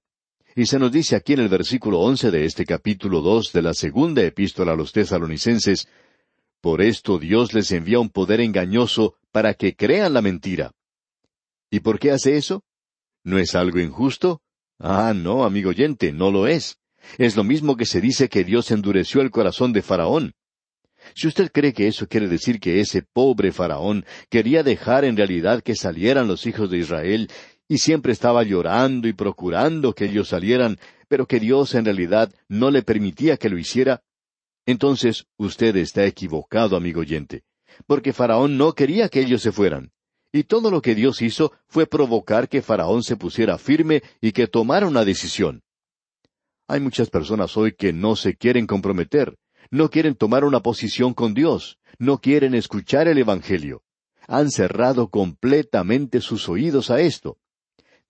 Y 0.56 0.66
se 0.66 0.80
nos 0.80 0.90
dice 0.90 1.14
aquí 1.14 1.34
en 1.34 1.38
el 1.38 1.48
versículo 1.48 2.00
once 2.00 2.32
de 2.32 2.44
este 2.44 2.64
capítulo 2.64 3.20
dos 3.20 3.52
de 3.52 3.62
la 3.62 3.72
segunda 3.72 4.20
epístola 4.24 4.72
a 4.72 4.76
los 4.76 4.90
tesalonicenses, 4.90 5.86
Por 6.60 6.82
esto 6.82 7.20
Dios 7.20 7.54
les 7.54 7.70
envía 7.70 8.00
un 8.00 8.10
poder 8.10 8.40
engañoso 8.40 9.14
para 9.30 9.54
que 9.54 9.76
crean 9.76 10.12
la 10.12 10.22
mentira. 10.22 10.72
¿Y 11.70 11.78
por 11.78 12.00
qué 12.00 12.10
hace 12.10 12.36
eso? 12.36 12.64
¿No 13.22 13.38
es 13.38 13.54
algo 13.54 13.78
injusto? 13.78 14.42
Ah, 14.80 15.12
no, 15.14 15.44
amigo 15.44 15.70
oyente, 15.70 16.12
no 16.12 16.32
lo 16.32 16.48
es. 16.48 16.78
Es 17.16 17.36
lo 17.36 17.44
mismo 17.44 17.76
que 17.76 17.86
se 17.86 18.00
dice 18.00 18.28
que 18.28 18.44
Dios 18.44 18.70
endureció 18.70 19.20
el 19.20 19.30
corazón 19.30 19.72
de 19.72 19.82
Faraón. 19.82 20.34
Si 21.14 21.26
usted 21.26 21.50
cree 21.50 21.72
que 21.72 21.88
eso 21.88 22.06
quiere 22.06 22.28
decir 22.28 22.60
que 22.60 22.80
ese 22.80 23.02
pobre 23.02 23.52
Faraón 23.52 24.04
quería 24.28 24.62
dejar 24.62 25.04
en 25.04 25.16
realidad 25.16 25.62
que 25.62 25.74
salieran 25.74 26.28
los 26.28 26.46
hijos 26.46 26.70
de 26.70 26.78
Israel 26.78 27.30
y 27.66 27.78
siempre 27.78 28.12
estaba 28.12 28.42
llorando 28.42 29.08
y 29.08 29.12
procurando 29.12 29.94
que 29.94 30.06
ellos 30.06 30.28
salieran, 30.28 30.78
pero 31.08 31.26
que 31.26 31.40
Dios 31.40 31.74
en 31.74 31.84
realidad 31.84 32.32
no 32.48 32.70
le 32.70 32.82
permitía 32.82 33.36
que 33.36 33.48
lo 33.48 33.58
hiciera, 33.58 34.02
entonces 34.66 35.24
usted 35.38 35.76
está 35.76 36.04
equivocado, 36.04 36.76
amigo 36.76 37.00
oyente, 37.00 37.42
porque 37.86 38.12
Faraón 38.12 38.58
no 38.58 38.74
quería 38.74 39.08
que 39.08 39.20
ellos 39.20 39.40
se 39.40 39.50
fueran. 39.50 39.92
Y 40.30 40.42
todo 40.44 40.70
lo 40.70 40.82
que 40.82 40.94
Dios 40.94 41.22
hizo 41.22 41.52
fue 41.68 41.86
provocar 41.86 42.50
que 42.50 42.60
Faraón 42.60 43.02
se 43.02 43.16
pusiera 43.16 43.56
firme 43.56 44.02
y 44.20 44.32
que 44.32 44.46
tomara 44.46 44.86
una 44.86 45.06
decisión. 45.06 45.62
Hay 46.70 46.80
muchas 46.80 47.08
personas 47.08 47.56
hoy 47.56 47.72
que 47.72 47.94
no 47.94 48.14
se 48.14 48.36
quieren 48.36 48.66
comprometer, 48.66 49.38
no 49.70 49.88
quieren 49.88 50.14
tomar 50.14 50.44
una 50.44 50.60
posición 50.60 51.14
con 51.14 51.32
Dios, 51.32 51.78
no 51.98 52.18
quieren 52.18 52.54
escuchar 52.54 53.08
el 53.08 53.16
Evangelio. 53.16 53.82
Han 54.26 54.50
cerrado 54.50 55.08
completamente 55.08 56.20
sus 56.20 56.46
oídos 56.50 56.90
a 56.90 57.00
esto. 57.00 57.38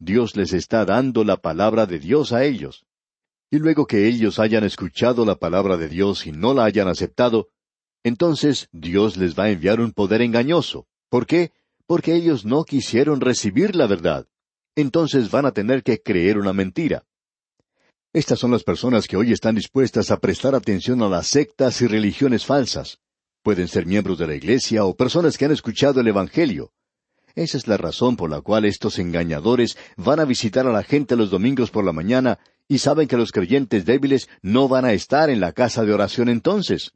Dios 0.01 0.35
les 0.35 0.53
está 0.53 0.85
dando 0.85 1.23
la 1.23 1.37
palabra 1.37 1.87
de 1.87 2.01
Dios 2.01 2.33
a 2.33 2.45
ellos. 2.45 2.85
Y 3.49 3.59
luego 3.59 3.87
que 3.87 4.09
ellos 4.09 4.41
hayan 4.41 4.65
escuchado 4.65 5.25
la 5.25 5.37
palabra 5.37 5.77
de 5.77 5.89
Dios 5.89 6.27
y 6.27 6.33
no 6.33 6.53
la 6.53 6.65
hayan 6.65 6.89
aceptado, 6.89 7.49
entonces 8.03 8.69
Dios 8.73 9.17
les 9.17 9.39
va 9.39 9.45
a 9.45 9.51
enviar 9.51 9.81
un 9.81 9.93
poder 9.93 10.21
engañoso. 10.21 10.89
¿Por 11.09 11.27
qué? 11.27 11.53
Porque 11.87 12.17
ellos 12.17 12.45
no 12.45 12.65
quisieron 12.65 13.21
recibir 13.21 13.77
la 13.77 13.87
verdad. 13.87 14.27
Entonces 14.75 15.31
van 15.31 15.47
a 15.47 15.53
tener 15.53 15.85
que 15.85 16.03
creer 16.03 16.39
una 16.39 16.53
mentira. 16.53 17.05
Estas 18.15 18.39
son 18.39 18.51
las 18.53 18.65
personas 18.65 19.07
que 19.07 19.19
hoy 19.19 19.33
están 19.33 19.55
dispuestas 19.55 20.11
a 20.11 20.19
prestar 20.19 20.55
atención 20.55 21.03
a 21.03 21.09
las 21.09 21.27
sectas 21.27 21.83
y 21.83 21.87
religiones 21.87 22.47
falsas. 22.47 23.01
Pueden 23.43 23.69
ser 23.69 23.85
miembros 23.85 24.19
de 24.19 24.27
la 24.27 24.35
Iglesia 24.35 24.87
o 24.87 24.97
personas 24.97 25.37
que 25.37 25.45
han 25.45 25.53
escuchado 25.53 26.01
el 26.01 26.09
Evangelio. 26.09 26.73
Esa 27.35 27.59
es 27.59 27.69
la 27.69 27.77
razón 27.77 28.17
por 28.17 28.31
la 28.31 28.41
cual 28.41 28.65
estos 28.65 28.99
engañadores 28.99 29.77
van 29.99 30.21
a 30.21 30.25
visitar 30.25 30.67
a 30.67 30.73
la 30.73 30.83
gente 30.83 31.17
los 31.17 31.31
domingos 31.31 31.71
por 31.71 31.85
la 31.85 31.93
mañana 31.93 32.39
y 32.67 32.79
saben 32.79 33.09
que 33.09 33.19
los 33.19 33.31
creyentes 33.31 33.85
débiles 33.85 34.29
no 34.41 34.69
van 34.69 34.87
a 34.87 34.95
estar 34.95 35.29
en 35.29 35.41
la 35.41 35.53
casa 35.53 35.85
de 35.85 35.93
oración 35.93 36.31
entonces. 36.31 36.93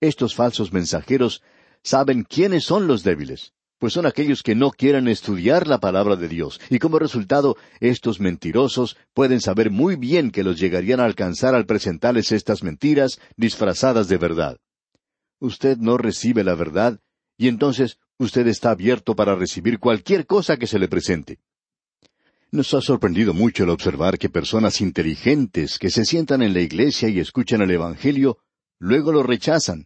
Estos 0.00 0.34
falsos 0.34 0.72
mensajeros 0.72 1.42
saben 1.84 2.24
quiénes 2.24 2.64
son 2.64 2.88
los 2.88 3.04
débiles 3.04 3.52
pues 3.84 3.92
son 3.92 4.06
aquellos 4.06 4.42
que 4.42 4.54
no 4.54 4.70
quieren 4.70 5.08
estudiar 5.08 5.66
la 5.66 5.78
palabra 5.78 6.16
de 6.16 6.26
Dios, 6.26 6.58
y 6.70 6.78
como 6.78 6.98
resultado, 6.98 7.58
estos 7.80 8.18
mentirosos 8.18 8.96
pueden 9.12 9.42
saber 9.42 9.70
muy 9.70 9.96
bien 9.96 10.30
que 10.30 10.42
los 10.42 10.58
llegarían 10.58 11.00
a 11.00 11.04
alcanzar 11.04 11.54
al 11.54 11.66
presentarles 11.66 12.32
estas 12.32 12.62
mentiras 12.62 13.20
disfrazadas 13.36 14.08
de 14.08 14.16
verdad. 14.16 14.56
Usted 15.38 15.76
no 15.76 15.98
recibe 15.98 16.44
la 16.44 16.54
verdad, 16.54 16.98
y 17.36 17.48
entonces 17.48 17.98
usted 18.16 18.46
está 18.46 18.70
abierto 18.70 19.14
para 19.14 19.34
recibir 19.36 19.78
cualquier 19.78 20.24
cosa 20.24 20.56
que 20.56 20.66
se 20.66 20.78
le 20.78 20.88
presente. 20.88 21.40
Nos 22.52 22.72
ha 22.72 22.80
sorprendido 22.80 23.34
mucho 23.34 23.64
el 23.64 23.68
observar 23.68 24.16
que 24.16 24.30
personas 24.30 24.80
inteligentes 24.80 25.78
que 25.78 25.90
se 25.90 26.06
sientan 26.06 26.40
en 26.40 26.54
la 26.54 26.60
iglesia 26.60 27.10
y 27.10 27.20
escuchan 27.20 27.60
el 27.60 27.72
Evangelio, 27.72 28.38
luego 28.78 29.12
lo 29.12 29.22
rechazan, 29.22 29.84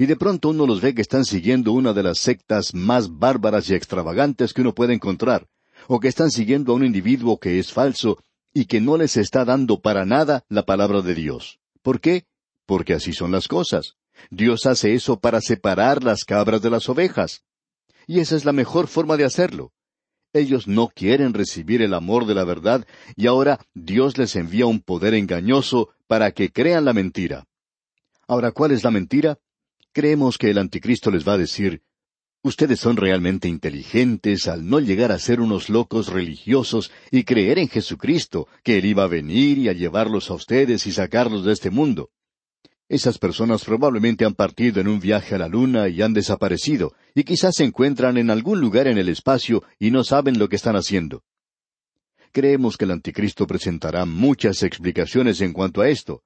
y 0.00 0.06
de 0.06 0.16
pronto 0.16 0.48
uno 0.48 0.66
los 0.66 0.80
ve 0.80 0.94
que 0.94 1.02
están 1.02 1.26
siguiendo 1.26 1.72
una 1.72 1.92
de 1.92 2.02
las 2.02 2.18
sectas 2.18 2.72
más 2.72 3.18
bárbaras 3.18 3.68
y 3.68 3.74
extravagantes 3.74 4.54
que 4.54 4.62
uno 4.62 4.74
puede 4.74 4.94
encontrar, 4.94 5.46
o 5.88 6.00
que 6.00 6.08
están 6.08 6.30
siguiendo 6.30 6.72
a 6.72 6.76
un 6.76 6.86
individuo 6.86 7.38
que 7.38 7.58
es 7.58 7.70
falso 7.70 8.16
y 8.54 8.64
que 8.64 8.80
no 8.80 8.96
les 8.96 9.18
está 9.18 9.44
dando 9.44 9.82
para 9.82 10.06
nada 10.06 10.46
la 10.48 10.64
palabra 10.64 11.02
de 11.02 11.14
Dios. 11.14 11.58
¿Por 11.82 12.00
qué? 12.00 12.24
Porque 12.64 12.94
así 12.94 13.12
son 13.12 13.30
las 13.30 13.46
cosas. 13.46 13.96
Dios 14.30 14.64
hace 14.64 14.94
eso 14.94 15.20
para 15.20 15.42
separar 15.42 16.02
las 16.02 16.24
cabras 16.24 16.62
de 16.62 16.70
las 16.70 16.88
ovejas. 16.88 17.42
Y 18.06 18.20
esa 18.20 18.36
es 18.36 18.46
la 18.46 18.54
mejor 18.54 18.86
forma 18.86 19.18
de 19.18 19.24
hacerlo. 19.26 19.70
Ellos 20.32 20.66
no 20.66 20.88
quieren 20.88 21.34
recibir 21.34 21.82
el 21.82 21.92
amor 21.92 22.24
de 22.24 22.34
la 22.34 22.44
verdad 22.44 22.86
y 23.16 23.26
ahora 23.26 23.60
Dios 23.74 24.16
les 24.16 24.34
envía 24.34 24.64
un 24.64 24.80
poder 24.80 25.12
engañoso 25.12 25.90
para 26.06 26.32
que 26.32 26.50
crean 26.50 26.86
la 26.86 26.94
mentira. 26.94 27.44
Ahora, 28.26 28.52
¿cuál 28.52 28.70
es 28.70 28.82
la 28.82 28.90
mentira? 28.90 29.38
Creemos 29.92 30.38
que 30.38 30.50
el 30.50 30.58
anticristo 30.58 31.10
les 31.10 31.26
va 31.26 31.34
a 31.34 31.38
decir, 31.38 31.82
Ustedes 32.42 32.80
son 32.80 32.96
realmente 32.96 33.48
inteligentes 33.48 34.48
al 34.48 34.66
no 34.66 34.80
llegar 34.80 35.12
a 35.12 35.18
ser 35.18 35.42
unos 35.42 35.68
locos 35.68 36.06
religiosos 36.08 36.90
y 37.10 37.24
creer 37.24 37.58
en 37.58 37.68
Jesucristo, 37.68 38.48
que 38.64 38.78
Él 38.78 38.86
iba 38.86 39.02
a 39.02 39.08
venir 39.08 39.58
y 39.58 39.68
a 39.68 39.74
llevarlos 39.74 40.30
a 40.30 40.34
ustedes 40.34 40.86
y 40.86 40.92
sacarlos 40.92 41.44
de 41.44 41.52
este 41.52 41.68
mundo. 41.68 42.08
Esas 42.88 43.18
personas 43.18 43.62
probablemente 43.62 44.24
han 44.24 44.34
partido 44.34 44.80
en 44.80 44.88
un 44.88 45.00
viaje 45.00 45.34
a 45.34 45.38
la 45.38 45.48
luna 45.48 45.88
y 45.88 46.00
han 46.00 46.14
desaparecido, 46.14 46.94
y 47.14 47.24
quizás 47.24 47.56
se 47.56 47.64
encuentran 47.64 48.16
en 48.16 48.30
algún 48.30 48.58
lugar 48.58 48.88
en 48.88 48.96
el 48.96 49.10
espacio 49.10 49.62
y 49.78 49.90
no 49.90 50.02
saben 50.02 50.38
lo 50.38 50.48
que 50.48 50.56
están 50.56 50.76
haciendo. 50.76 51.22
Creemos 52.32 52.78
que 52.78 52.86
el 52.86 52.92
anticristo 52.92 53.46
presentará 53.46 54.06
muchas 54.06 54.62
explicaciones 54.62 55.42
en 55.42 55.52
cuanto 55.52 55.82
a 55.82 55.90
esto, 55.90 56.22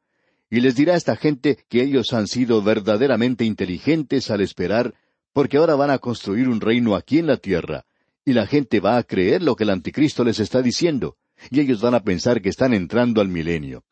y 0.54 0.60
les 0.60 0.76
dirá 0.76 0.94
a 0.94 0.96
esta 0.96 1.16
gente 1.16 1.58
que 1.68 1.82
ellos 1.82 2.12
han 2.12 2.28
sido 2.28 2.62
verdaderamente 2.62 3.44
inteligentes 3.44 4.30
al 4.30 4.40
esperar, 4.40 4.94
porque 5.32 5.56
ahora 5.56 5.74
van 5.74 5.90
a 5.90 5.98
construir 5.98 6.48
un 6.48 6.60
reino 6.60 6.94
aquí 6.94 7.18
en 7.18 7.26
la 7.26 7.38
tierra, 7.38 7.86
y 8.24 8.34
la 8.34 8.46
gente 8.46 8.78
va 8.78 8.96
a 8.96 9.02
creer 9.02 9.42
lo 9.42 9.56
que 9.56 9.64
el 9.64 9.70
anticristo 9.70 10.22
les 10.22 10.38
está 10.38 10.62
diciendo, 10.62 11.16
y 11.50 11.58
ellos 11.58 11.80
van 11.80 11.94
a 11.94 12.04
pensar 12.04 12.40
que 12.40 12.50
están 12.50 12.72
entrando 12.72 13.20
al 13.20 13.26
milenio. 13.26 13.82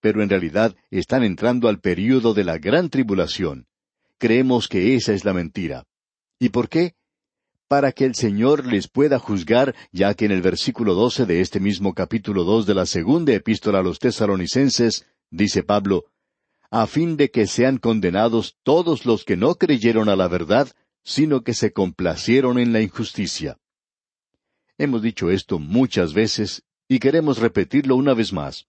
Pero 0.00 0.22
en 0.22 0.28
realidad 0.28 0.76
están 0.92 1.24
entrando 1.24 1.66
al 1.66 1.80
período 1.80 2.34
de 2.34 2.44
la 2.44 2.58
gran 2.58 2.88
tribulación. 2.88 3.66
Creemos 4.18 4.68
que 4.68 4.94
esa 4.94 5.14
es 5.14 5.24
la 5.24 5.32
mentira. 5.32 5.88
¿Y 6.38 6.50
por 6.50 6.68
qué? 6.68 6.94
Para 7.66 7.90
que 7.90 8.04
el 8.04 8.14
Señor 8.14 8.64
les 8.64 8.86
pueda 8.86 9.18
juzgar, 9.18 9.74
ya 9.90 10.14
que 10.14 10.26
en 10.26 10.30
el 10.30 10.40
versículo 10.40 10.94
doce 10.94 11.26
de 11.26 11.40
este 11.40 11.58
mismo 11.58 11.94
capítulo 11.94 12.44
dos 12.44 12.64
de 12.64 12.74
la 12.74 12.86
segunda 12.86 13.32
epístola 13.32 13.80
a 13.80 13.82
los 13.82 13.98
tesaronicenses, 13.98 15.04
dice 15.32 15.64
Pablo, 15.64 16.11
a 16.72 16.86
fin 16.86 17.18
de 17.18 17.30
que 17.30 17.46
sean 17.46 17.76
condenados 17.76 18.56
todos 18.62 19.04
los 19.04 19.24
que 19.26 19.36
no 19.36 19.56
creyeron 19.56 20.08
a 20.08 20.16
la 20.16 20.26
verdad, 20.26 20.72
sino 21.04 21.42
que 21.42 21.52
se 21.52 21.74
complacieron 21.74 22.58
en 22.58 22.72
la 22.72 22.80
injusticia. 22.80 23.58
Hemos 24.78 25.02
dicho 25.02 25.30
esto 25.30 25.58
muchas 25.58 26.14
veces 26.14 26.64
y 26.88 26.98
queremos 26.98 27.36
repetirlo 27.38 27.94
una 27.94 28.14
vez 28.14 28.32
más. 28.32 28.68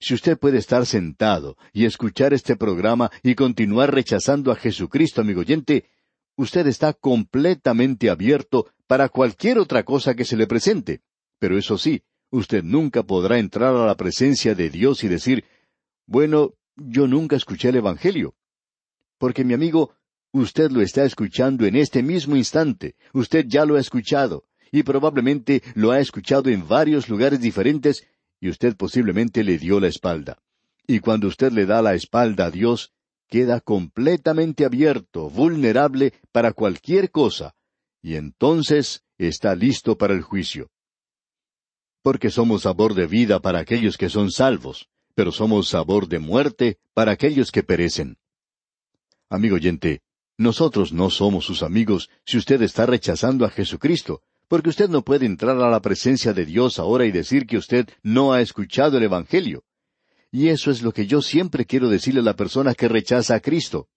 Si 0.00 0.12
usted 0.12 0.38
puede 0.38 0.58
estar 0.58 0.84
sentado 0.84 1.56
y 1.72 1.86
escuchar 1.86 2.34
este 2.34 2.56
programa 2.56 3.10
y 3.22 3.34
continuar 3.34 3.94
rechazando 3.94 4.52
a 4.52 4.56
Jesucristo, 4.56 5.22
amigo 5.22 5.40
oyente, 5.40 5.88
usted 6.36 6.66
está 6.66 6.92
completamente 6.92 8.10
abierto 8.10 8.70
para 8.86 9.08
cualquier 9.08 9.58
otra 9.58 9.82
cosa 9.82 10.14
que 10.14 10.26
se 10.26 10.36
le 10.36 10.46
presente. 10.46 11.00
Pero 11.38 11.56
eso 11.56 11.78
sí, 11.78 12.02
usted 12.28 12.62
nunca 12.62 13.02
podrá 13.02 13.38
entrar 13.38 13.74
a 13.74 13.86
la 13.86 13.96
presencia 13.96 14.54
de 14.54 14.68
Dios 14.68 15.04
y 15.04 15.08
decir, 15.08 15.44
bueno, 16.06 16.54
yo 16.80 17.06
nunca 17.06 17.36
escuché 17.36 17.68
el 17.68 17.76
Evangelio. 17.76 18.34
Porque 19.18 19.44
mi 19.44 19.54
amigo, 19.54 19.94
usted 20.32 20.70
lo 20.70 20.80
está 20.80 21.04
escuchando 21.04 21.66
en 21.66 21.76
este 21.76 22.02
mismo 22.02 22.36
instante, 22.36 22.96
usted 23.12 23.44
ya 23.46 23.64
lo 23.64 23.76
ha 23.76 23.80
escuchado, 23.80 24.44
y 24.72 24.82
probablemente 24.82 25.62
lo 25.74 25.90
ha 25.90 26.00
escuchado 26.00 26.48
en 26.48 26.66
varios 26.66 27.08
lugares 27.08 27.40
diferentes, 27.40 28.06
y 28.40 28.48
usted 28.48 28.76
posiblemente 28.76 29.44
le 29.44 29.58
dio 29.58 29.78
la 29.78 29.88
espalda. 29.88 30.38
Y 30.86 31.00
cuando 31.00 31.28
usted 31.28 31.52
le 31.52 31.66
da 31.66 31.82
la 31.82 31.94
espalda 31.94 32.46
a 32.46 32.50
Dios, 32.50 32.92
queda 33.28 33.60
completamente 33.60 34.64
abierto, 34.64 35.28
vulnerable 35.28 36.14
para 36.32 36.52
cualquier 36.52 37.10
cosa, 37.10 37.54
y 38.02 38.14
entonces 38.14 39.04
está 39.18 39.54
listo 39.54 39.98
para 39.98 40.14
el 40.14 40.22
juicio. 40.22 40.70
Porque 42.02 42.30
somos 42.30 42.62
sabor 42.62 42.94
de 42.94 43.06
vida 43.06 43.40
para 43.40 43.58
aquellos 43.60 43.98
que 43.98 44.08
son 44.08 44.30
salvos 44.30 44.89
pero 45.14 45.32
somos 45.32 45.68
sabor 45.68 46.08
de 46.08 46.18
muerte 46.18 46.78
para 46.94 47.12
aquellos 47.12 47.52
que 47.52 47.62
perecen. 47.62 48.18
Amigo 49.28 49.56
oyente, 49.56 50.02
nosotros 50.36 50.92
no 50.92 51.10
somos 51.10 51.44
sus 51.44 51.62
amigos 51.62 52.08
si 52.24 52.38
usted 52.38 52.62
está 52.62 52.86
rechazando 52.86 53.44
a 53.44 53.50
Jesucristo, 53.50 54.22
porque 54.48 54.70
usted 54.70 54.88
no 54.88 55.02
puede 55.02 55.26
entrar 55.26 55.56
a 55.60 55.70
la 55.70 55.80
presencia 55.80 56.32
de 56.32 56.44
Dios 56.44 56.78
ahora 56.78 57.04
y 57.04 57.12
decir 57.12 57.46
que 57.46 57.56
usted 57.56 57.88
no 58.02 58.32
ha 58.32 58.40
escuchado 58.40 58.96
el 58.96 59.04
Evangelio. 59.04 59.62
Y 60.32 60.48
eso 60.48 60.70
es 60.70 60.82
lo 60.82 60.92
que 60.92 61.06
yo 61.06 61.22
siempre 61.22 61.66
quiero 61.66 61.88
decirle 61.88 62.20
a 62.20 62.24
la 62.24 62.36
persona 62.36 62.74
que 62.74 62.88
rechaza 62.88 63.34
a 63.34 63.40
Cristo. 63.40 63.88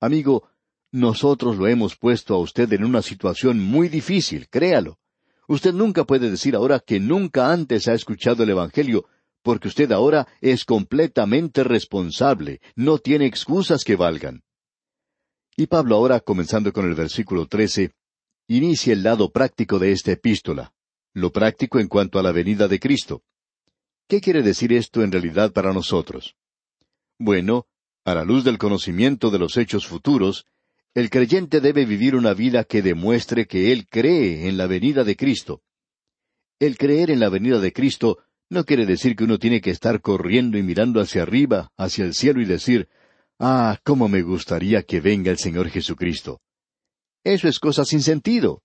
Amigo, 0.00 0.48
nosotros 0.92 1.56
lo 1.56 1.66
hemos 1.66 1.96
puesto 1.96 2.34
a 2.34 2.38
usted 2.38 2.72
en 2.72 2.84
una 2.84 3.02
situación 3.02 3.60
muy 3.60 3.88
difícil, 3.88 4.48
créalo. 4.48 4.98
Usted 5.48 5.72
nunca 5.72 6.04
puede 6.04 6.30
decir 6.30 6.56
ahora 6.56 6.80
que 6.80 6.98
nunca 6.98 7.52
antes 7.52 7.86
ha 7.86 7.94
escuchado 7.94 8.42
el 8.42 8.50
Evangelio, 8.50 9.06
porque 9.46 9.68
usted 9.68 9.92
ahora 9.92 10.26
es 10.40 10.64
completamente 10.64 11.62
responsable, 11.62 12.60
no 12.74 12.98
tiene 12.98 13.26
excusas 13.26 13.84
que 13.84 13.94
valgan. 13.94 14.42
Y 15.56 15.68
Pablo 15.68 15.94
ahora, 15.94 16.18
comenzando 16.18 16.72
con 16.72 16.84
el 16.84 16.96
versículo 16.96 17.46
trece, 17.46 17.92
inicia 18.48 18.92
el 18.92 19.04
lado 19.04 19.30
práctico 19.30 19.78
de 19.78 19.92
esta 19.92 20.10
epístola, 20.10 20.74
lo 21.14 21.30
práctico 21.30 21.78
en 21.78 21.86
cuanto 21.86 22.18
a 22.18 22.24
la 22.24 22.32
venida 22.32 22.66
de 22.66 22.80
Cristo. 22.80 23.22
¿Qué 24.08 24.20
quiere 24.20 24.42
decir 24.42 24.72
esto 24.72 25.04
en 25.04 25.12
realidad 25.12 25.52
para 25.52 25.72
nosotros? 25.72 26.34
Bueno, 27.16 27.68
a 28.04 28.16
la 28.16 28.24
luz 28.24 28.42
del 28.42 28.58
conocimiento 28.58 29.30
de 29.30 29.38
los 29.38 29.56
hechos 29.56 29.86
futuros, 29.86 30.44
el 30.92 31.08
creyente 31.08 31.60
debe 31.60 31.84
vivir 31.84 32.16
una 32.16 32.34
vida 32.34 32.64
que 32.64 32.82
demuestre 32.82 33.46
que 33.46 33.70
él 33.70 33.86
cree 33.88 34.48
en 34.48 34.56
la 34.56 34.66
venida 34.66 35.04
de 35.04 35.14
Cristo. 35.14 35.62
El 36.58 36.76
creer 36.76 37.12
en 37.12 37.20
la 37.20 37.28
venida 37.28 37.60
de 37.60 37.72
Cristo 37.72 38.18
no 38.48 38.64
quiere 38.64 38.86
decir 38.86 39.16
que 39.16 39.24
uno 39.24 39.38
tiene 39.38 39.60
que 39.60 39.70
estar 39.70 40.00
corriendo 40.00 40.58
y 40.58 40.62
mirando 40.62 41.00
hacia 41.00 41.22
arriba, 41.22 41.72
hacia 41.76 42.04
el 42.04 42.14
cielo 42.14 42.40
y 42.40 42.44
decir, 42.44 42.88
Ah, 43.38 43.78
cómo 43.84 44.08
me 44.08 44.22
gustaría 44.22 44.82
que 44.82 45.00
venga 45.00 45.30
el 45.30 45.38
Señor 45.38 45.68
Jesucristo. 45.68 46.40
Eso 47.22 47.48
es 47.48 47.58
cosa 47.58 47.84
sin 47.84 48.00
sentido. 48.00 48.62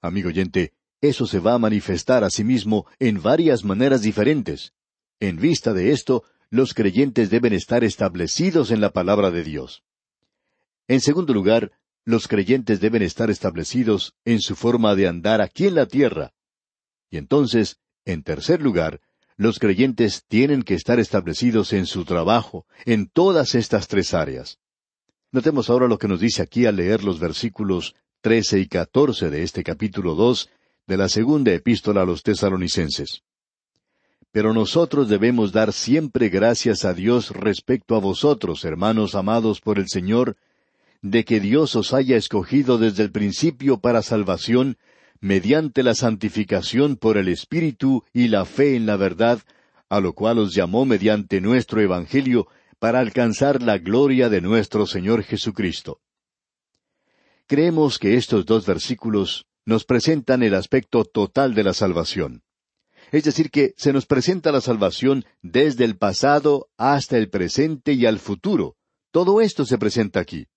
Amigo 0.00 0.28
oyente, 0.28 0.72
eso 1.00 1.26
se 1.26 1.38
va 1.38 1.54
a 1.54 1.58
manifestar 1.58 2.24
a 2.24 2.30
sí 2.30 2.42
mismo 2.42 2.86
en 2.98 3.22
varias 3.22 3.64
maneras 3.64 4.02
diferentes. 4.02 4.72
En 5.20 5.36
vista 5.36 5.72
de 5.72 5.92
esto, 5.92 6.24
los 6.50 6.74
creyentes 6.74 7.30
deben 7.30 7.52
estar 7.52 7.84
establecidos 7.84 8.72
en 8.72 8.80
la 8.80 8.90
palabra 8.90 9.30
de 9.30 9.44
Dios. 9.44 9.84
En 10.88 11.00
segundo 11.00 11.32
lugar, 11.32 11.70
los 12.04 12.26
creyentes 12.26 12.80
deben 12.80 13.02
estar 13.02 13.30
establecidos 13.30 14.14
en 14.24 14.40
su 14.40 14.56
forma 14.56 14.96
de 14.96 15.06
andar 15.06 15.40
aquí 15.40 15.68
en 15.68 15.76
la 15.76 15.86
tierra. 15.86 16.32
Y 17.08 17.18
entonces, 17.18 17.78
en 18.04 18.22
tercer 18.22 18.62
lugar, 18.62 19.00
los 19.36 19.58
creyentes 19.58 20.24
tienen 20.28 20.62
que 20.62 20.74
estar 20.74 21.00
establecidos 21.00 21.72
en 21.72 21.86
su 21.86 22.04
trabajo, 22.04 22.66
en 22.84 23.08
todas 23.08 23.54
estas 23.54 23.88
tres 23.88 24.14
áreas. 24.14 24.58
Notemos 25.30 25.70
ahora 25.70 25.88
lo 25.88 25.98
que 25.98 26.08
nos 26.08 26.20
dice 26.20 26.42
aquí 26.42 26.66
al 26.66 26.76
leer 26.76 27.02
los 27.04 27.18
versículos 27.18 27.94
trece 28.20 28.60
y 28.60 28.66
catorce 28.66 29.30
de 29.30 29.42
este 29.42 29.64
capítulo 29.64 30.14
dos 30.14 30.50
de 30.86 30.96
la 30.96 31.08
segunda 31.08 31.52
epístola 31.52 32.02
a 32.02 32.04
los 32.04 32.22
tesalonicenses. 32.22 33.22
Pero 34.30 34.54
nosotros 34.54 35.08
debemos 35.08 35.52
dar 35.52 35.72
siempre 35.72 36.28
gracias 36.28 36.84
a 36.84 36.94
Dios 36.94 37.30
respecto 37.30 37.96
a 37.96 38.00
vosotros, 38.00 38.64
hermanos 38.64 39.14
amados 39.14 39.60
por 39.60 39.78
el 39.78 39.88
Señor, 39.88 40.36
de 41.02 41.24
que 41.24 41.40
Dios 41.40 41.76
os 41.76 41.92
haya 41.92 42.16
escogido 42.16 42.78
desde 42.78 43.02
el 43.02 43.10
principio 43.10 43.78
para 43.78 44.02
salvación, 44.02 44.78
mediante 45.22 45.84
la 45.84 45.94
santificación 45.94 46.96
por 46.96 47.16
el 47.16 47.28
Espíritu 47.28 48.04
y 48.12 48.26
la 48.26 48.44
fe 48.44 48.74
en 48.74 48.86
la 48.86 48.96
verdad, 48.96 49.40
a 49.88 50.00
lo 50.00 50.14
cual 50.14 50.38
os 50.38 50.52
llamó 50.52 50.84
mediante 50.84 51.40
nuestro 51.40 51.80
Evangelio, 51.80 52.48
para 52.80 52.98
alcanzar 52.98 53.62
la 53.62 53.78
gloria 53.78 54.28
de 54.28 54.40
nuestro 54.40 54.84
Señor 54.84 55.22
Jesucristo. 55.22 56.00
Creemos 57.46 58.00
que 58.00 58.16
estos 58.16 58.44
dos 58.44 58.66
versículos 58.66 59.46
nos 59.64 59.84
presentan 59.84 60.42
el 60.42 60.54
aspecto 60.54 61.04
total 61.04 61.54
de 61.54 61.62
la 61.62 61.72
salvación. 61.72 62.42
Es 63.12 63.22
decir, 63.22 63.52
que 63.52 63.74
se 63.76 63.92
nos 63.92 64.06
presenta 64.06 64.50
la 64.50 64.60
salvación 64.60 65.24
desde 65.40 65.84
el 65.84 65.96
pasado 65.96 66.68
hasta 66.76 67.16
el 67.16 67.30
presente 67.30 67.92
y 67.92 68.06
al 68.06 68.18
futuro. 68.18 68.74
Todo 69.12 69.40
esto 69.40 69.64
se 69.66 69.78
presenta 69.78 70.18
aquí. 70.18 70.48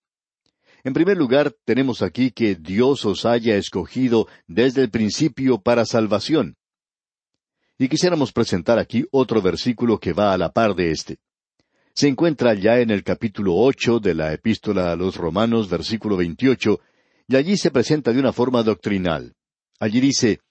En 0.86 0.94
primer 0.94 1.18
lugar, 1.18 1.52
tenemos 1.66 2.04
aquí 2.04 2.30
que 2.30 2.54
Dios 2.54 3.06
os 3.06 3.26
haya 3.26 3.56
escogido 3.56 4.28
desde 4.46 4.84
el 4.84 4.92
principio 4.92 5.60
para 5.60 5.84
salvación. 5.84 6.58
Y 7.80 7.90
quisiéramos 7.90 8.32
presentar 8.32 8.78
aquí 8.78 9.04
otro 9.10 9.42
versículo 9.42 10.00
que 10.00 10.14
va 10.14 10.32
a 10.32 10.38
la 10.38 10.52
par 10.52 10.76
de 10.76 10.92
este. 10.92 11.18
Se 11.96 12.08
encuentra 12.08 12.54
ya 12.54 12.82
en 12.82 12.92
el 12.92 13.04
capítulo 13.04 13.56
ocho 13.56 14.00
de 14.00 14.14
la 14.14 14.32
Epístola 14.32 14.92
a 14.92 14.96
los 14.96 15.16
Romanos, 15.16 15.72
versículo 15.72 16.18
veintiocho, 16.18 16.82
y 17.28 17.36
allí 17.36 17.58
se 17.58 17.72
presenta 17.72 18.14
de 18.14 18.20
una 18.20 18.32
forma 18.32 18.62
doctrinal. 18.62 19.34
Allí 19.80 20.00
dice, 20.00 20.42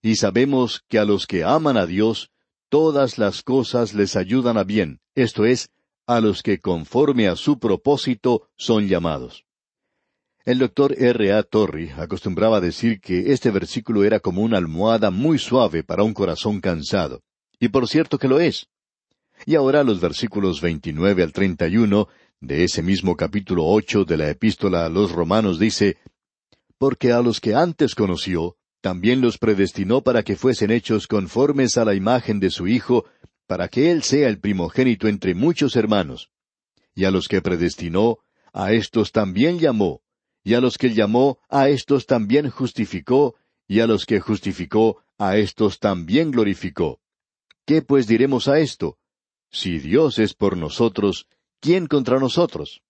Y 0.00 0.16
sabemos 0.16 0.84
que 0.88 0.98
a 0.98 1.04
los 1.04 1.26
que 1.26 1.44
aman 1.44 1.76
a 1.76 1.84
Dios, 1.84 2.30
todas 2.70 3.18
las 3.18 3.42
cosas 3.42 3.92
les 3.92 4.16
ayudan 4.16 4.56
a 4.56 4.64
bien, 4.64 5.00
esto 5.14 5.44
es, 5.44 5.68
a 6.06 6.22
los 6.22 6.42
que 6.42 6.60
conforme 6.60 7.28
a 7.28 7.36
su 7.36 7.58
propósito 7.58 8.48
son 8.56 8.88
llamados. 8.88 9.45
El 10.46 10.60
doctor 10.60 10.94
R. 10.96 11.32
A. 11.32 11.42
Torrey 11.42 11.90
acostumbraba 11.98 12.60
decir 12.60 13.00
que 13.00 13.32
este 13.32 13.50
versículo 13.50 14.04
era 14.04 14.20
como 14.20 14.42
una 14.42 14.58
almohada 14.58 15.10
muy 15.10 15.40
suave 15.40 15.82
para 15.82 16.04
un 16.04 16.14
corazón 16.14 16.60
cansado. 16.60 17.24
Y 17.58 17.70
por 17.70 17.88
cierto 17.88 18.16
que 18.16 18.28
lo 18.28 18.38
es. 18.38 18.68
Y 19.44 19.56
ahora 19.56 19.82
los 19.82 20.00
versículos 20.00 20.60
29 20.60 21.24
al 21.24 21.32
31 21.32 22.06
de 22.40 22.62
ese 22.62 22.80
mismo 22.84 23.16
capítulo 23.16 23.64
ocho 23.66 24.04
de 24.04 24.16
la 24.16 24.30
epístola 24.30 24.86
a 24.86 24.88
los 24.88 25.10
romanos 25.10 25.58
dice, 25.58 25.96
Porque 26.78 27.10
a 27.10 27.22
los 27.22 27.40
que 27.40 27.56
antes 27.56 27.96
conoció, 27.96 28.56
también 28.80 29.20
los 29.20 29.38
predestinó 29.38 30.02
para 30.02 30.22
que 30.22 30.36
fuesen 30.36 30.70
hechos 30.70 31.08
conformes 31.08 31.76
a 31.76 31.84
la 31.84 31.94
imagen 31.94 32.38
de 32.38 32.50
su 32.50 32.68
Hijo, 32.68 33.04
para 33.48 33.66
que 33.66 33.90
Él 33.90 34.04
sea 34.04 34.28
el 34.28 34.38
primogénito 34.38 35.08
entre 35.08 35.34
muchos 35.34 35.74
hermanos. 35.74 36.30
Y 36.94 37.02
a 37.02 37.10
los 37.10 37.26
que 37.26 37.42
predestinó, 37.42 38.18
a 38.52 38.70
éstos 38.70 39.10
también 39.10 39.58
llamó, 39.58 40.02
y 40.46 40.54
a 40.54 40.60
los 40.60 40.78
que 40.78 40.94
llamó, 40.94 41.40
a 41.48 41.68
éstos 41.70 42.06
también 42.06 42.50
justificó, 42.50 43.34
y 43.66 43.80
a 43.80 43.88
los 43.88 44.06
que 44.06 44.20
justificó, 44.20 45.02
a 45.18 45.38
éstos 45.38 45.80
también 45.80 46.30
glorificó. 46.30 47.00
¿Qué 47.64 47.82
pues 47.82 48.06
diremos 48.06 48.46
a 48.46 48.60
esto? 48.60 48.96
Si 49.50 49.80
Dios 49.80 50.20
es 50.20 50.34
por 50.34 50.56
nosotros, 50.56 51.26
¿quién 51.58 51.88
contra 51.88 52.20
nosotros? 52.20 52.80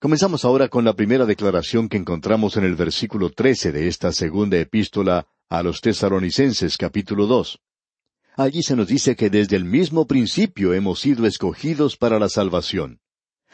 Comenzamos 0.00 0.44
ahora 0.44 0.68
con 0.68 0.84
la 0.84 0.94
primera 0.94 1.24
declaración 1.24 1.88
que 1.88 1.98
encontramos 1.98 2.56
en 2.56 2.64
el 2.64 2.74
versículo 2.74 3.30
trece 3.30 3.70
de 3.70 3.86
esta 3.86 4.10
segunda 4.10 4.58
epístola 4.58 5.28
a 5.48 5.62
los 5.62 5.80
tesaronicenses 5.80 6.78
capítulo 6.78 7.28
dos. 7.28 7.60
Allí 8.34 8.64
se 8.64 8.74
nos 8.74 8.88
dice 8.88 9.14
que 9.14 9.30
desde 9.30 9.54
el 9.54 9.64
mismo 9.64 10.08
principio 10.08 10.74
hemos 10.74 10.98
sido 10.98 11.28
escogidos 11.28 11.96
para 11.96 12.18
la 12.18 12.28
salvación. 12.28 12.98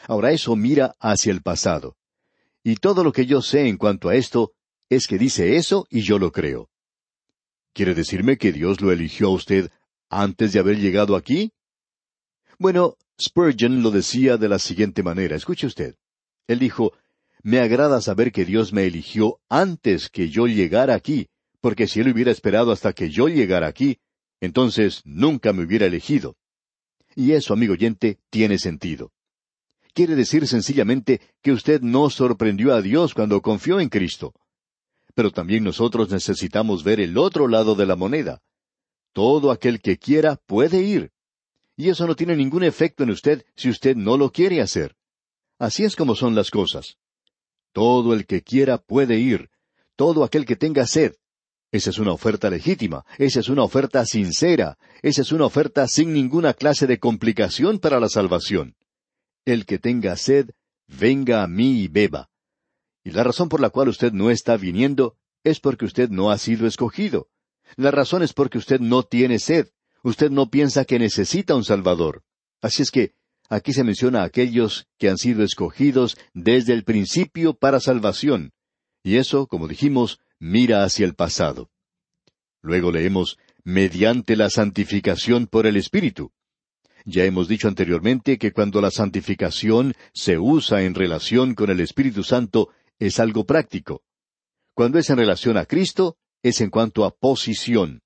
Ahora 0.07 0.31
eso 0.31 0.55
mira 0.55 0.95
hacia 0.99 1.31
el 1.31 1.43
pasado. 1.43 1.98
Y 2.69 2.75
todo 2.75 3.03
lo 3.03 3.11
que 3.11 3.25
yo 3.25 3.41
sé 3.41 3.67
en 3.67 3.77
cuanto 3.77 4.09
a 4.09 4.15
esto 4.15 4.53
es 4.91 5.07
que 5.07 5.17
dice 5.17 5.55
eso 5.55 5.87
y 5.89 6.01
yo 6.01 6.19
lo 6.19 6.31
creo. 6.31 6.69
¿Quiere 7.73 7.95
decirme 7.95 8.37
que 8.37 8.51
Dios 8.51 8.79
lo 8.79 8.91
eligió 8.91 9.25
a 9.25 9.31
usted 9.31 9.71
antes 10.07 10.53
de 10.53 10.59
haber 10.59 10.77
llegado 10.77 11.15
aquí? 11.15 11.51
Bueno, 12.59 12.95
Spurgeon 13.19 13.81
lo 13.81 13.89
decía 13.89 14.37
de 14.37 14.49
la 14.49 14.59
siguiente 14.59 15.01
manera. 15.01 15.35
Escuche 15.35 15.65
usted. 15.65 15.95
Él 16.45 16.59
dijo, 16.59 16.93
Me 17.41 17.57
agrada 17.57 18.01
saber 18.01 18.31
que 18.31 18.45
Dios 18.45 18.71
me 18.71 18.85
eligió 18.85 19.41
antes 19.49 20.07
que 20.07 20.29
yo 20.29 20.45
llegara 20.45 20.93
aquí, 20.93 21.27
porque 21.61 21.87
si 21.87 22.01
Él 22.01 22.13
hubiera 22.13 22.29
esperado 22.29 22.71
hasta 22.71 22.93
que 22.93 23.09
yo 23.09 23.29
llegara 23.29 23.65
aquí, 23.65 23.97
entonces 24.41 25.01
nunca 25.05 25.53
me 25.53 25.63
hubiera 25.63 25.87
elegido. 25.87 26.37
Y 27.15 27.31
eso, 27.31 27.51
amigo 27.51 27.73
oyente, 27.73 28.19
tiene 28.29 28.59
sentido 28.59 29.11
quiere 29.93 30.15
decir 30.15 30.47
sencillamente 30.47 31.21
que 31.41 31.51
usted 31.51 31.81
no 31.81 32.09
sorprendió 32.09 32.73
a 32.73 32.81
Dios 32.81 33.13
cuando 33.13 33.41
confió 33.41 33.79
en 33.79 33.89
Cristo. 33.89 34.33
Pero 35.15 35.31
también 35.31 35.63
nosotros 35.63 36.09
necesitamos 36.09 36.83
ver 36.83 36.99
el 36.99 37.17
otro 37.17 37.47
lado 37.47 37.75
de 37.75 37.85
la 37.85 37.95
moneda. 37.95 38.41
Todo 39.13 39.51
aquel 39.51 39.81
que 39.81 39.97
quiera 39.97 40.37
puede 40.45 40.81
ir. 40.81 41.11
Y 41.75 41.89
eso 41.89 42.05
no 42.07 42.15
tiene 42.15 42.35
ningún 42.35 42.63
efecto 42.63 43.03
en 43.03 43.09
usted 43.09 43.45
si 43.55 43.69
usted 43.69 43.95
no 43.95 44.17
lo 44.17 44.31
quiere 44.31 44.61
hacer. 44.61 44.95
Así 45.57 45.83
es 45.83 45.95
como 45.95 46.15
son 46.15 46.35
las 46.35 46.51
cosas. 46.51 46.97
Todo 47.73 48.13
el 48.13 48.25
que 48.25 48.41
quiera 48.41 48.77
puede 48.77 49.17
ir. 49.17 49.49
Todo 49.95 50.23
aquel 50.23 50.45
que 50.45 50.55
tenga 50.55 50.85
sed. 50.85 51.13
Esa 51.71 51.91
es 51.91 51.99
una 51.99 52.13
oferta 52.13 52.49
legítima, 52.49 53.05
esa 53.19 53.41
es 53.41 53.49
una 53.49 53.63
oferta 53.63 54.03
sincera, 54.03 54.79
esa 55.03 55.21
es 55.21 55.31
una 55.31 55.45
oferta 55.45 55.87
sin 55.87 56.13
ninguna 56.13 56.53
clase 56.53 56.87
de 56.87 56.97
complicación 56.97 57.77
para 57.77 57.99
la 57.99 58.09
salvación. 58.09 58.75
El 59.45 59.65
que 59.65 59.79
tenga 59.79 60.15
sed, 60.15 60.51
venga 60.87 61.43
a 61.43 61.47
mí 61.47 61.81
y 61.81 61.87
beba. 61.87 62.29
Y 63.03 63.11
la 63.11 63.23
razón 63.23 63.49
por 63.49 63.61
la 63.61 63.69
cual 63.69 63.89
usted 63.89 64.11
no 64.11 64.29
está 64.29 64.57
viniendo 64.57 65.17
es 65.43 65.59
porque 65.59 65.85
usted 65.85 66.09
no 66.09 66.31
ha 66.31 66.37
sido 66.37 66.67
escogido. 66.67 67.29
La 67.75 67.91
razón 67.91 68.23
es 68.23 68.33
porque 68.33 68.57
usted 68.57 68.79
no 68.79 69.03
tiene 69.03 69.39
sed. 69.39 69.69
Usted 70.03 70.31
no 70.31 70.49
piensa 70.49 70.85
que 70.85 70.99
necesita 70.99 71.55
un 71.55 71.63
Salvador. 71.63 72.23
Así 72.61 72.81
es 72.81 72.91
que 72.91 73.13
aquí 73.49 73.73
se 73.73 73.83
menciona 73.83 74.21
a 74.21 74.25
aquellos 74.25 74.87
que 74.97 75.09
han 75.09 75.17
sido 75.17 75.43
escogidos 75.43 76.17
desde 76.33 76.73
el 76.73 76.83
principio 76.83 77.53
para 77.53 77.79
salvación. 77.79 78.53
Y 79.03 79.17
eso, 79.17 79.47
como 79.47 79.67
dijimos, 79.67 80.19
mira 80.39 80.83
hacia 80.83 81.05
el 81.05 81.15
pasado. 81.15 81.69
Luego 82.61 82.91
leemos, 82.91 83.37
mediante 83.63 84.35
la 84.35 84.49
santificación 84.49 85.47
por 85.47 85.65
el 85.65 85.77
Espíritu. 85.77 86.31
Ya 87.05 87.23
hemos 87.23 87.47
dicho 87.47 87.67
anteriormente 87.67 88.37
que 88.37 88.51
cuando 88.51 88.81
la 88.81 88.91
santificación 88.91 89.93
se 90.13 90.37
usa 90.37 90.83
en 90.83 90.95
relación 90.95 91.55
con 91.55 91.69
el 91.69 91.79
Espíritu 91.79 92.23
Santo 92.23 92.69
es 92.99 93.19
algo 93.19 93.45
práctico. 93.45 94.03
Cuando 94.73 94.99
es 94.99 95.09
en 95.09 95.17
relación 95.17 95.57
a 95.57 95.65
Cristo, 95.65 96.17
es 96.43 96.61
en 96.61 96.69
cuanto 96.69 97.05
a 97.05 97.15
posición. 97.15 98.01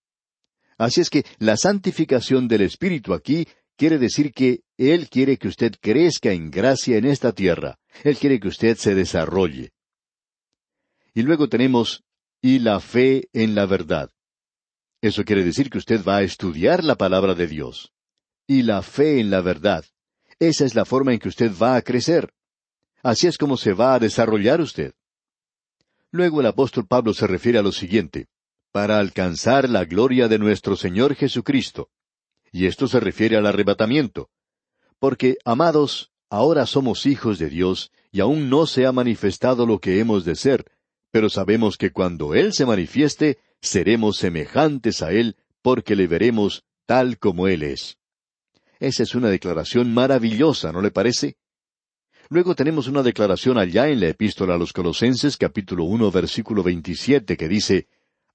Así 0.77 1.01
es 1.01 1.09
que 1.09 1.25
la 1.39 1.57
santificación 1.57 2.47
del 2.47 2.61
Espíritu 2.61 3.13
aquí 3.13 3.47
quiere 3.77 3.97
decir 3.97 4.31
que 4.31 4.61
Él 4.77 5.09
quiere 5.09 5.37
que 5.37 5.47
usted 5.47 5.73
crezca 5.79 6.31
en 6.31 6.51
gracia 6.51 6.97
en 6.97 7.05
esta 7.05 7.31
tierra. 7.31 7.79
Él 8.03 8.17
quiere 8.17 8.39
que 8.39 8.47
usted 8.47 8.77
se 8.77 8.95
desarrolle. 8.95 9.71
Y 11.13 11.21
luego 11.21 11.47
tenemos, 11.47 12.03
y 12.41 12.59
la 12.59 12.79
fe 12.79 13.29
en 13.33 13.55
la 13.55 13.65
verdad. 13.65 14.09
Eso 15.01 15.23
quiere 15.25 15.43
decir 15.43 15.69
que 15.69 15.77
usted 15.77 16.03
va 16.03 16.17
a 16.17 16.23
estudiar 16.23 16.83
la 16.83 16.95
palabra 16.95 17.35
de 17.35 17.47
Dios 17.47 17.93
y 18.47 18.63
la 18.63 18.81
fe 18.81 19.19
en 19.19 19.29
la 19.29 19.41
verdad. 19.41 19.85
Esa 20.39 20.65
es 20.65 20.75
la 20.75 20.85
forma 20.85 21.13
en 21.13 21.19
que 21.19 21.29
usted 21.29 21.51
va 21.61 21.75
a 21.75 21.81
crecer. 21.81 22.33
Así 23.01 23.27
es 23.27 23.37
como 23.37 23.57
se 23.57 23.73
va 23.73 23.95
a 23.95 23.99
desarrollar 23.99 24.61
usted. 24.61 24.93
Luego 26.11 26.41
el 26.41 26.47
apóstol 26.47 26.85
Pablo 26.87 27.13
se 27.13 27.27
refiere 27.27 27.57
a 27.57 27.63
lo 27.63 27.71
siguiente, 27.71 28.27
para 28.71 28.99
alcanzar 28.99 29.69
la 29.69 29.85
gloria 29.85 30.27
de 30.27 30.39
nuestro 30.39 30.75
Señor 30.75 31.15
Jesucristo. 31.15 31.89
Y 32.51 32.65
esto 32.67 32.87
se 32.87 32.99
refiere 32.99 33.35
al 33.35 33.47
arrebatamiento. 33.47 34.29
Porque, 34.99 35.37
amados, 35.43 36.11
ahora 36.29 36.65
somos 36.65 37.05
hijos 37.05 37.39
de 37.39 37.49
Dios, 37.49 37.91
y 38.11 38.19
aún 38.19 38.49
no 38.49 38.67
se 38.67 38.85
ha 38.85 38.91
manifestado 38.91 39.65
lo 39.65 39.79
que 39.79 39.99
hemos 39.99 40.23
de 40.23 40.35
ser, 40.35 40.65
pero 41.11 41.29
sabemos 41.29 41.77
que 41.77 41.91
cuando 41.91 42.35
Él 42.35 42.53
se 42.53 42.65
manifieste, 42.65 43.37
seremos 43.61 44.17
semejantes 44.17 45.01
a 45.01 45.11
Él, 45.11 45.35
porque 45.61 45.95
le 45.95 46.07
veremos 46.07 46.63
tal 46.85 47.17
como 47.17 47.47
Él 47.47 47.63
es. 47.63 47.97
Esa 48.83 49.03
es 49.03 49.15
una 49.15 49.29
declaración 49.29 49.93
maravillosa, 49.93 50.73
¿no 50.73 50.81
le 50.81 50.91
parece? 50.91 51.37
Luego 52.27 52.53
tenemos 52.53 52.89
una 52.89 53.01
declaración 53.01 53.57
allá 53.57 53.87
en 53.87 54.01
la 54.01 54.09
epístola 54.09 54.55
a 54.55 54.57
los 54.57 54.73
Colosenses 54.73 55.37
capítulo 55.37 55.85
uno 55.85 56.11
versículo 56.11 56.63
veintisiete 56.63 57.37
que 57.37 57.47
dice 57.47 57.87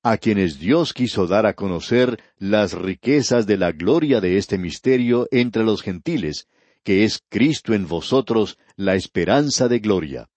a 0.03 0.17
quienes 0.17 0.59
Dios 0.59 0.95
quiso 0.95 1.27
dar 1.27 1.45
a 1.45 1.53
conocer 1.53 2.19
las 2.39 2.73
riquezas 2.73 3.47
de 3.47 3.59
la 3.59 3.73
gloria 3.73 4.23
de 4.23 4.39
este 4.39 4.57
misterio 4.57 5.29
entre 5.33 5.65
los 5.65 5.83
gentiles, 5.83 6.49
que 6.83 7.05
es 7.05 7.21
Cristo 7.29 7.75
en 7.75 7.87
vosotros, 7.87 8.57
la 8.75 8.95
esperanza 8.95 9.69
de 9.69 9.81
gloria. 9.81 10.31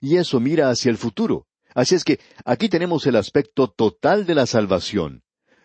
Y 0.00 0.16
eso 0.16 0.40
mira 0.40 0.68
hacia 0.68 0.90
el 0.90 0.96
futuro. 0.96 1.46
Así 1.76 1.94
es 1.94 2.02
que 2.02 2.18
aquí 2.44 2.68
tenemos 2.68 3.06
el 3.06 3.14
aspecto 3.14 3.68
total 3.68 4.26
de 4.26 4.34
la 4.34 4.46
salvación. 4.46 5.22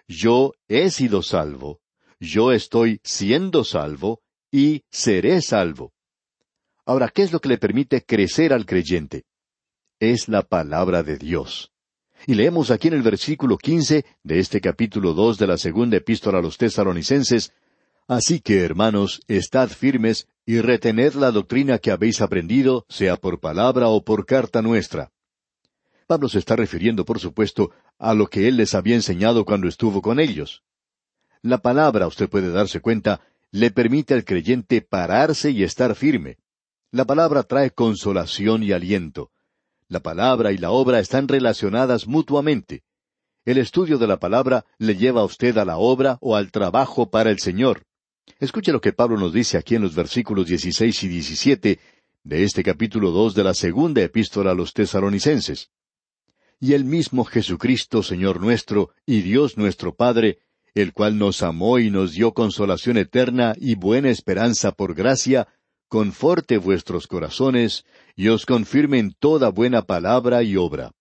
yo 0.07 0.53
he 0.67 0.91
sido 0.91 1.23
salvo, 1.23 1.81
yo 2.19 2.51
estoy 2.51 2.99
siendo 3.03 3.63
salvo 3.63 4.21
y 4.51 4.83
seré 4.89 5.41
salvo. 5.41 5.93
Ahora, 6.85 7.09
¿qué 7.09 7.23
es 7.23 7.31
lo 7.31 7.39
que 7.39 7.49
le 7.49 7.57
permite 7.57 8.03
crecer 8.03 8.53
al 8.53 8.65
creyente? 8.65 9.25
Es 9.99 10.27
la 10.27 10.41
palabra 10.41 11.03
de 11.03 11.17
Dios. 11.17 11.71
Y 12.25 12.33
leemos 12.33 12.71
aquí 12.71 12.89
en 12.89 12.95
el 12.95 13.01
versículo 13.01 13.57
quince 13.57 14.05
de 14.23 14.39
este 14.39 14.59
capítulo 14.59 15.13
dos 15.13 15.37
de 15.37 15.47
la 15.47 15.57
segunda 15.57 15.97
epístola 15.97 16.39
a 16.39 16.41
los 16.41 16.57
tesalonicenses, 16.57 17.53
Así 18.09 18.39
que, 18.39 18.63
hermanos, 18.63 19.21
estad 19.27 19.69
firmes 19.69 20.27
y 20.43 20.61
retened 20.61 21.13
la 21.13 21.29
doctrina 21.29 21.77
que 21.77 21.91
habéis 21.91 22.21
aprendido, 22.21 22.87
sea 22.89 23.17
por 23.17 23.39
palabra 23.39 23.89
o 23.89 24.03
por 24.03 24.25
carta 24.25 24.63
nuestra. 24.63 25.11
Pablo 26.07 26.27
se 26.27 26.39
está 26.39 26.55
refiriendo, 26.55 27.05
por 27.05 27.19
supuesto, 27.19 27.69
a 27.99 28.15
lo 28.15 28.25
que 28.25 28.47
él 28.47 28.57
les 28.57 28.73
había 28.73 28.95
enseñado 28.95 29.45
cuando 29.45 29.67
estuvo 29.67 30.01
con 30.01 30.19
ellos. 30.19 30.63
La 31.41 31.59
palabra, 31.59 32.07
usted 32.07 32.29
puede 32.29 32.49
darse 32.51 32.81
cuenta, 32.81 33.21
le 33.51 33.71
permite 33.71 34.13
al 34.13 34.25
creyente 34.25 34.81
pararse 34.81 35.51
y 35.51 35.63
estar 35.63 35.95
firme. 35.95 36.37
La 36.91 37.05
palabra 37.05 37.43
trae 37.43 37.71
consolación 37.71 38.61
y 38.63 38.73
aliento. 38.73 39.31
La 39.87 40.01
palabra 40.01 40.51
y 40.51 40.57
la 40.57 40.71
obra 40.71 40.99
están 40.99 41.27
relacionadas 41.27 42.07
mutuamente. 42.07 42.83
El 43.45 43.57
estudio 43.57 43.97
de 43.97 44.07
la 44.07 44.19
palabra 44.19 44.65
le 44.77 44.95
lleva 44.97 45.21
a 45.21 45.25
usted 45.25 45.57
a 45.57 45.65
la 45.65 45.77
obra 45.77 46.17
o 46.19 46.35
al 46.35 46.51
trabajo 46.51 47.09
para 47.09 47.31
el 47.31 47.39
Señor. 47.39 47.83
Escuche 48.39 48.71
lo 48.71 48.81
que 48.81 48.93
Pablo 48.93 49.17
nos 49.17 49.33
dice 49.33 49.57
aquí 49.57 49.75
en 49.75 49.81
los 49.81 49.95
versículos 49.95 50.45
16 50.47 51.03
y 51.03 51.07
17 51.07 51.79
de 52.23 52.43
este 52.43 52.63
capítulo 52.63 53.11
dos 53.11 53.33
de 53.33 53.43
la 53.43 53.53
segunda 53.53 54.03
epístola 54.03 54.51
a 54.51 54.55
los 54.55 54.73
tesalonicenses. 54.73 55.69
Y 56.59 56.73
el 56.73 56.83
mismo 56.83 57.23
Jesucristo, 57.23 58.03
Señor 58.03 58.41
nuestro, 58.41 58.91
y 59.05 59.21
Dios 59.21 59.57
nuestro 59.57 59.95
Padre, 59.95 60.39
el 60.79 60.93
cual 60.93 61.17
nos 61.17 61.43
amó 61.43 61.79
y 61.79 61.89
nos 61.89 62.13
dio 62.13 62.33
consolación 62.33 62.97
eterna 62.97 63.53
y 63.57 63.75
buena 63.75 64.09
esperanza 64.09 64.71
por 64.71 64.93
gracia, 64.93 65.47
conforte 65.87 66.57
vuestros 66.57 67.07
corazones 67.07 67.85
y 68.15 68.27
os 68.27 68.45
confirme 68.45 68.99
en 68.99 69.13
toda 69.13 69.49
buena 69.49 69.81
palabra 69.81 70.43
y 70.43 70.55
obra. 70.55 70.91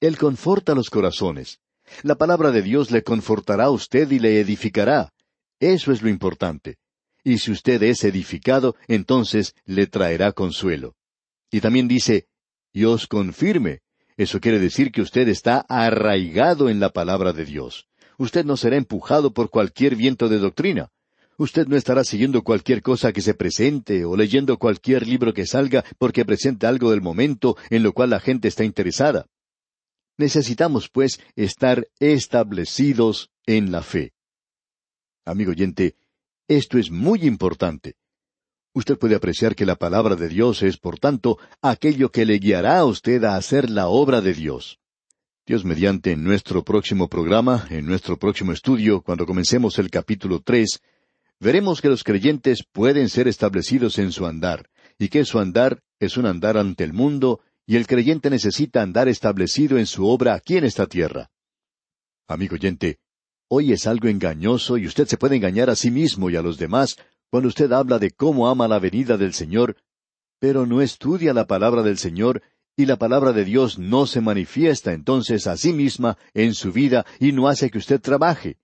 Él 0.00 0.16
conforta 0.16 0.74
los 0.74 0.88
corazones. 0.88 1.60
La 2.02 2.14
palabra 2.14 2.50
de 2.50 2.62
Dios 2.62 2.90
le 2.90 3.02
confortará 3.02 3.64
a 3.64 3.70
usted 3.70 4.10
y 4.10 4.18
le 4.18 4.40
edificará. 4.40 5.12
Eso 5.58 5.92
es 5.92 6.02
lo 6.02 6.08
importante. 6.08 6.78
Y 7.22 7.38
si 7.38 7.52
usted 7.52 7.82
es 7.82 8.02
edificado, 8.04 8.76
entonces 8.88 9.54
le 9.66 9.86
traerá 9.86 10.32
consuelo. 10.32 10.94
Y 11.50 11.60
también 11.60 11.86
dice, 11.86 12.28
y 12.72 12.84
os 12.84 13.06
confirme. 13.06 13.80
Eso 14.16 14.40
quiere 14.40 14.58
decir 14.58 14.92
que 14.92 15.02
usted 15.02 15.28
está 15.28 15.64
arraigado 15.68 16.70
en 16.70 16.80
la 16.80 16.90
palabra 16.90 17.32
de 17.32 17.44
Dios. 17.44 17.89
Usted 18.20 18.44
no 18.44 18.58
será 18.58 18.76
empujado 18.76 19.32
por 19.32 19.48
cualquier 19.48 19.96
viento 19.96 20.28
de 20.28 20.38
doctrina. 20.38 20.90
Usted 21.38 21.66
no 21.68 21.76
estará 21.76 22.04
siguiendo 22.04 22.42
cualquier 22.42 22.82
cosa 22.82 23.14
que 23.14 23.22
se 23.22 23.32
presente 23.32 24.04
o 24.04 24.14
leyendo 24.14 24.58
cualquier 24.58 25.06
libro 25.06 25.32
que 25.32 25.46
salga 25.46 25.86
porque 25.96 26.26
presente 26.26 26.66
algo 26.66 26.90
del 26.90 27.00
momento 27.00 27.56
en 27.70 27.82
lo 27.82 27.94
cual 27.94 28.10
la 28.10 28.20
gente 28.20 28.46
está 28.46 28.62
interesada. 28.62 29.24
Necesitamos, 30.18 30.90
pues, 30.90 31.18
estar 31.34 31.88
establecidos 31.98 33.30
en 33.46 33.72
la 33.72 33.82
fe. 33.82 34.12
Amigo 35.24 35.52
oyente, 35.52 35.96
esto 36.46 36.76
es 36.76 36.90
muy 36.90 37.20
importante. 37.22 37.94
Usted 38.74 38.98
puede 38.98 39.14
apreciar 39.14 39.56
que 39.56 39.64
la 39.64 39.76
palabra 39.76 40.14
de 40.14 40.28
Dios 40.28 40.62
es, 40.62 40.76
por 40.76 40.98
tanto, 40.98 41.38
aquello 41.62 42.10
que 42.10 42.26
le 42.26 42.38
guiará 42.38 42.80
a 42.80 42.84
usted 42.84 43.24
a 43.24 43.36
hacer 43.36 43.70
la 43.70 43.88
obra 43.88 44.20
de 44.20 44.34
Dios. 44.34 44.79
Dios 45.50 45.64
mediante 45.64 46.12
en 46.12 46.22
nuestro 46.22 46.62
próximo 46.62 47.08
programa, 47.08 47.66
en 47.70 47.84
nuestro 47.84 48.16
próximo 48.16 48.52
estudio, 48.52 49.02
cuando 49.02 49.26
comencemos 49.26 49.80
el 49.80 49.90
capítulo 49.90 50.40
tres, 50.40 50.80
veremos 51.40 51.80
que 51.80 51.88
los 51.88 52.04
creyentes 52.04 52.62
pueden 52.70 53.08
ser 53.08 53.26
establecidos 53.26 53.98
en 53.98 54.12
su 54.12 54.26
andar, 54.26 54.70
y 54.96 55.08
que 55.08 55.24
su 55.24 55.40
andar 55.40 55.82
es 55.98 56.16
un 56.16 56.26
andar 56.26 56.56
ante 56.56 56.84
el 56.84 56.92
mundo, 56.92 57.40
y 57.66 57.74
el 57.74 57.88
creyente 57.88 58.30
necesita 58.30 58.80
andar 58.80 59.08
establecido 59.08 59.76
en 59.76 59.86
su 59.86 60.06
obra 60.06 60.34
aquí 60.34 60.56
en 60.56 60.62
esta 60.62 60.86
tierra. 60.86 61.32
Amigo 62.28 62.54
oyente, 62.54 63.00
hoy 63.48 63.72
es 63.72 63.88
algo 63.88 64.06
engañoso 64.06 64.78
y 64.78 64.86
usted 64.86 65.08
se 65.08 65.16
puede 65.16 65.34
engañar 65.34 65.68
a 65.68 65.74
sí 65.74 65.90
mismo 65.90 66.30
y 66.30 66.36
a 66.36 66.42
los 66.42 66.58
demás 66.58 66.96
cuando 67.28 67.48
usted 67.48 67.72
habla 67.72 67.98
de 67.98 68.12
cómo 68.12 68.48
ama 68.48 68.68
la 68.68 68.78
venida 68.78 69.16
del 69.16 69.34
Señor, 69.34 69.74
pero 70.38 70.64
no 70.64 70.80
estudia 70.80 71.34
la 71.34 71.48
palabra 71.48 71.82
del 71.82 71.98
Señor 71.98 72.40
y 72.80 72.86
la 72.86 72.96
palabra 72.96 73.32
de 73.32 73.44
Dios 73.44 73.78
no 73.78 74.06
se 74.06 74.22
manifiesta 74.22 74.92
entonces 74.92 75.46
a 75.46 75.56
sí 75.56 75.72
misma 75.72 76.16
en 76.32 76.54
su 76.54 76.72
vida 76.72 77.04
y 77.18 77.32
no 77.32 77.46
hace 77.46 77.70
que 77.70 77.78
usted 77.78 78.00
trabaje. 78.00 78.56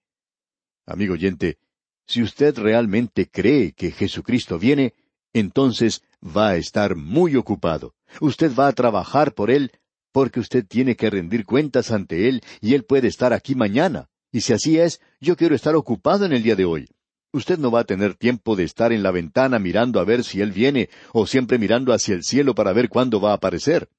Amigo 0.87 1.15
oyente, 1.15 1.59
si 2.07 2.23
usted 2.23 2.57
realmente 2.57 3.29
cree 3.29 3.73
que 3.73 3.91
Jesucristo 3.91 4.59
viene, 4.59 4.95
entonces 5.35 6.03
va 6.25 6.51
a 6.51 6.57
estar 6.57 6.97
muy 6.97 7.37
ocupado. 7.37 7.95
Usted 8.21 8.55
va 8.55 8.69
a 8.69 8.73
trabajar 8.73 9.35
por 9.35 9.51
Él 9.51 9.73
porque 10.13 10.41
usted 10.41 10.65
tiene 10.67 10.97
que 10.97 11.11
rendir 11.11 11.45
cuentas 11.45 11.91
ante 11.91 12.29
Él 12.29 12.43
y 12.63 12.73
Él 12.73 12.85
puede 12.85 13.09
estar 13.09 13.35
aquí 13.35 13.55
mañana. 13.55 14.09
Y 14.33 14.41
si 14.41 14.55
así 14.55 14.79
es, 14.79 15.03
yo 15.21 15.37
quiero 15.37 15.55
estar 15.55 15.77
ocupado 15.77 16.25
en 16.25 16.33
el 16.33 16.43
día 16.43 16.57
de 16.57 16.65
hoy. 16.65 16.89
Usted 17.33 17.59
no 17.59 17.71
va 17.71 17.81
a 17.81 17.85
tener 17.85 18.15
tiempo 18.15 18.57
de 18.57 18.65
estar 18.65 18.95
en 18.95 19.03
la 19.03 19.11
ventana 19.11 19.59
mirando 19.59 20.01
a 20.01 20.05
ver 20.05 20.25
si 20.25 20.41
Él 20.41 20.53
viene 20.53 20.89
o 21.13 21.27
siempre 21.27 21.59
mirando 21.59 21.93
hacia 21.93 22.15
el 22.15 22.23
cielo 22.23 22.55
para 22.55 22.73
ver 22.73 22.89
cuándo 22.89 23.21
va 23.21 23.33
a 23.33 23.35
aparecer. 23.35 23.91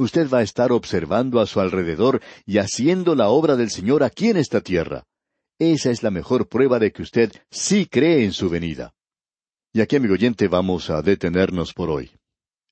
Usted 0.00 0.30
va 0.30 0.38
a 0.38 0.42
estar 0.42 0.72
observando 0.72 1.40
a 1.40 1.46
su 1.46 1.60
alrededor 1.60 2.22
y 2.46 2.56
haciendo 2.56 3.14
la 3.14 3.28
obra 3.28 3.54
del 3.54 3.68
Señor 3.68 4.02
aquí 4.02 4.28
en 4.28 4.38
esta 4.38 4.62
tierra. 4.62 5.04
Esa 5.58 5.90
es 5.90 6.02
la 6.02 6.10
mejor 6.10 6.48
prueba 6.48 6.78
de 6.78 6.90
que 6.90 7.02
usted 7.02 7.30
sí 7.50 7.84
cree 7.84 8.24
en 8.24 8.32
su 8.32 8.48
venida. 8.48 8.94
Y 9.74 9.82
aquí, 9.82 9.96
amigo 9.96 10.14
oyente, 10.14 10.48
vamos 10.48 10.88
a 10.88 11.02
detenernos 11.02 11.74
por 11.74 11.90
hoy. 11.90 12.12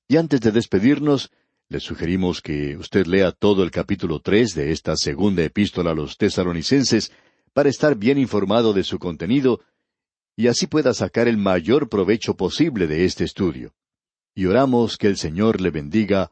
Y 0.07 0.17
antes 0.17 0.41
de 0.41 0.51
despedirnos, 0.51 1.29
le 1.67 1.79
sugerimos 1.79 2.41
que 2.41 2.75
usted 2.77 3.05
lea 3.05 3.31
todo 3.31 3.61
el 3.61 3.69
capítulo 3.69 4.21
tres 4.21 4.55
de 4.55 4.71
esta 4.71 4.95
segunda 4.95 5.43
epístola 5.43 5.91
a 5.91 5.93
los 5.93 6.17
tesalonicenses 6.17 7.11
para 7.53 7.69
estar 7.69 7.95
bien 7.95 8.17
informado 8.17 8.73
de 8.73 8.83
su 8.83 8.97
contenido 8.97 9.59
y 10.35 10.47
así 10.47 10.65
pueda 10.65 10.95
sacar 10.95 11.27
el 11.27 11.37
mayor 11.37 11.89
provecho 11.89 12.35
posible 12.35 12.87
de 12.87 13.05
este 13.05 13.23
estudio. 13.23 13.75
Y 14.33 14.47
oramos 14.47 14.97
que 14.97 15.05
el 15.05 15.17
Señor 15.17 15.61
le 15.61 15.69
bendiga 15.69 16.31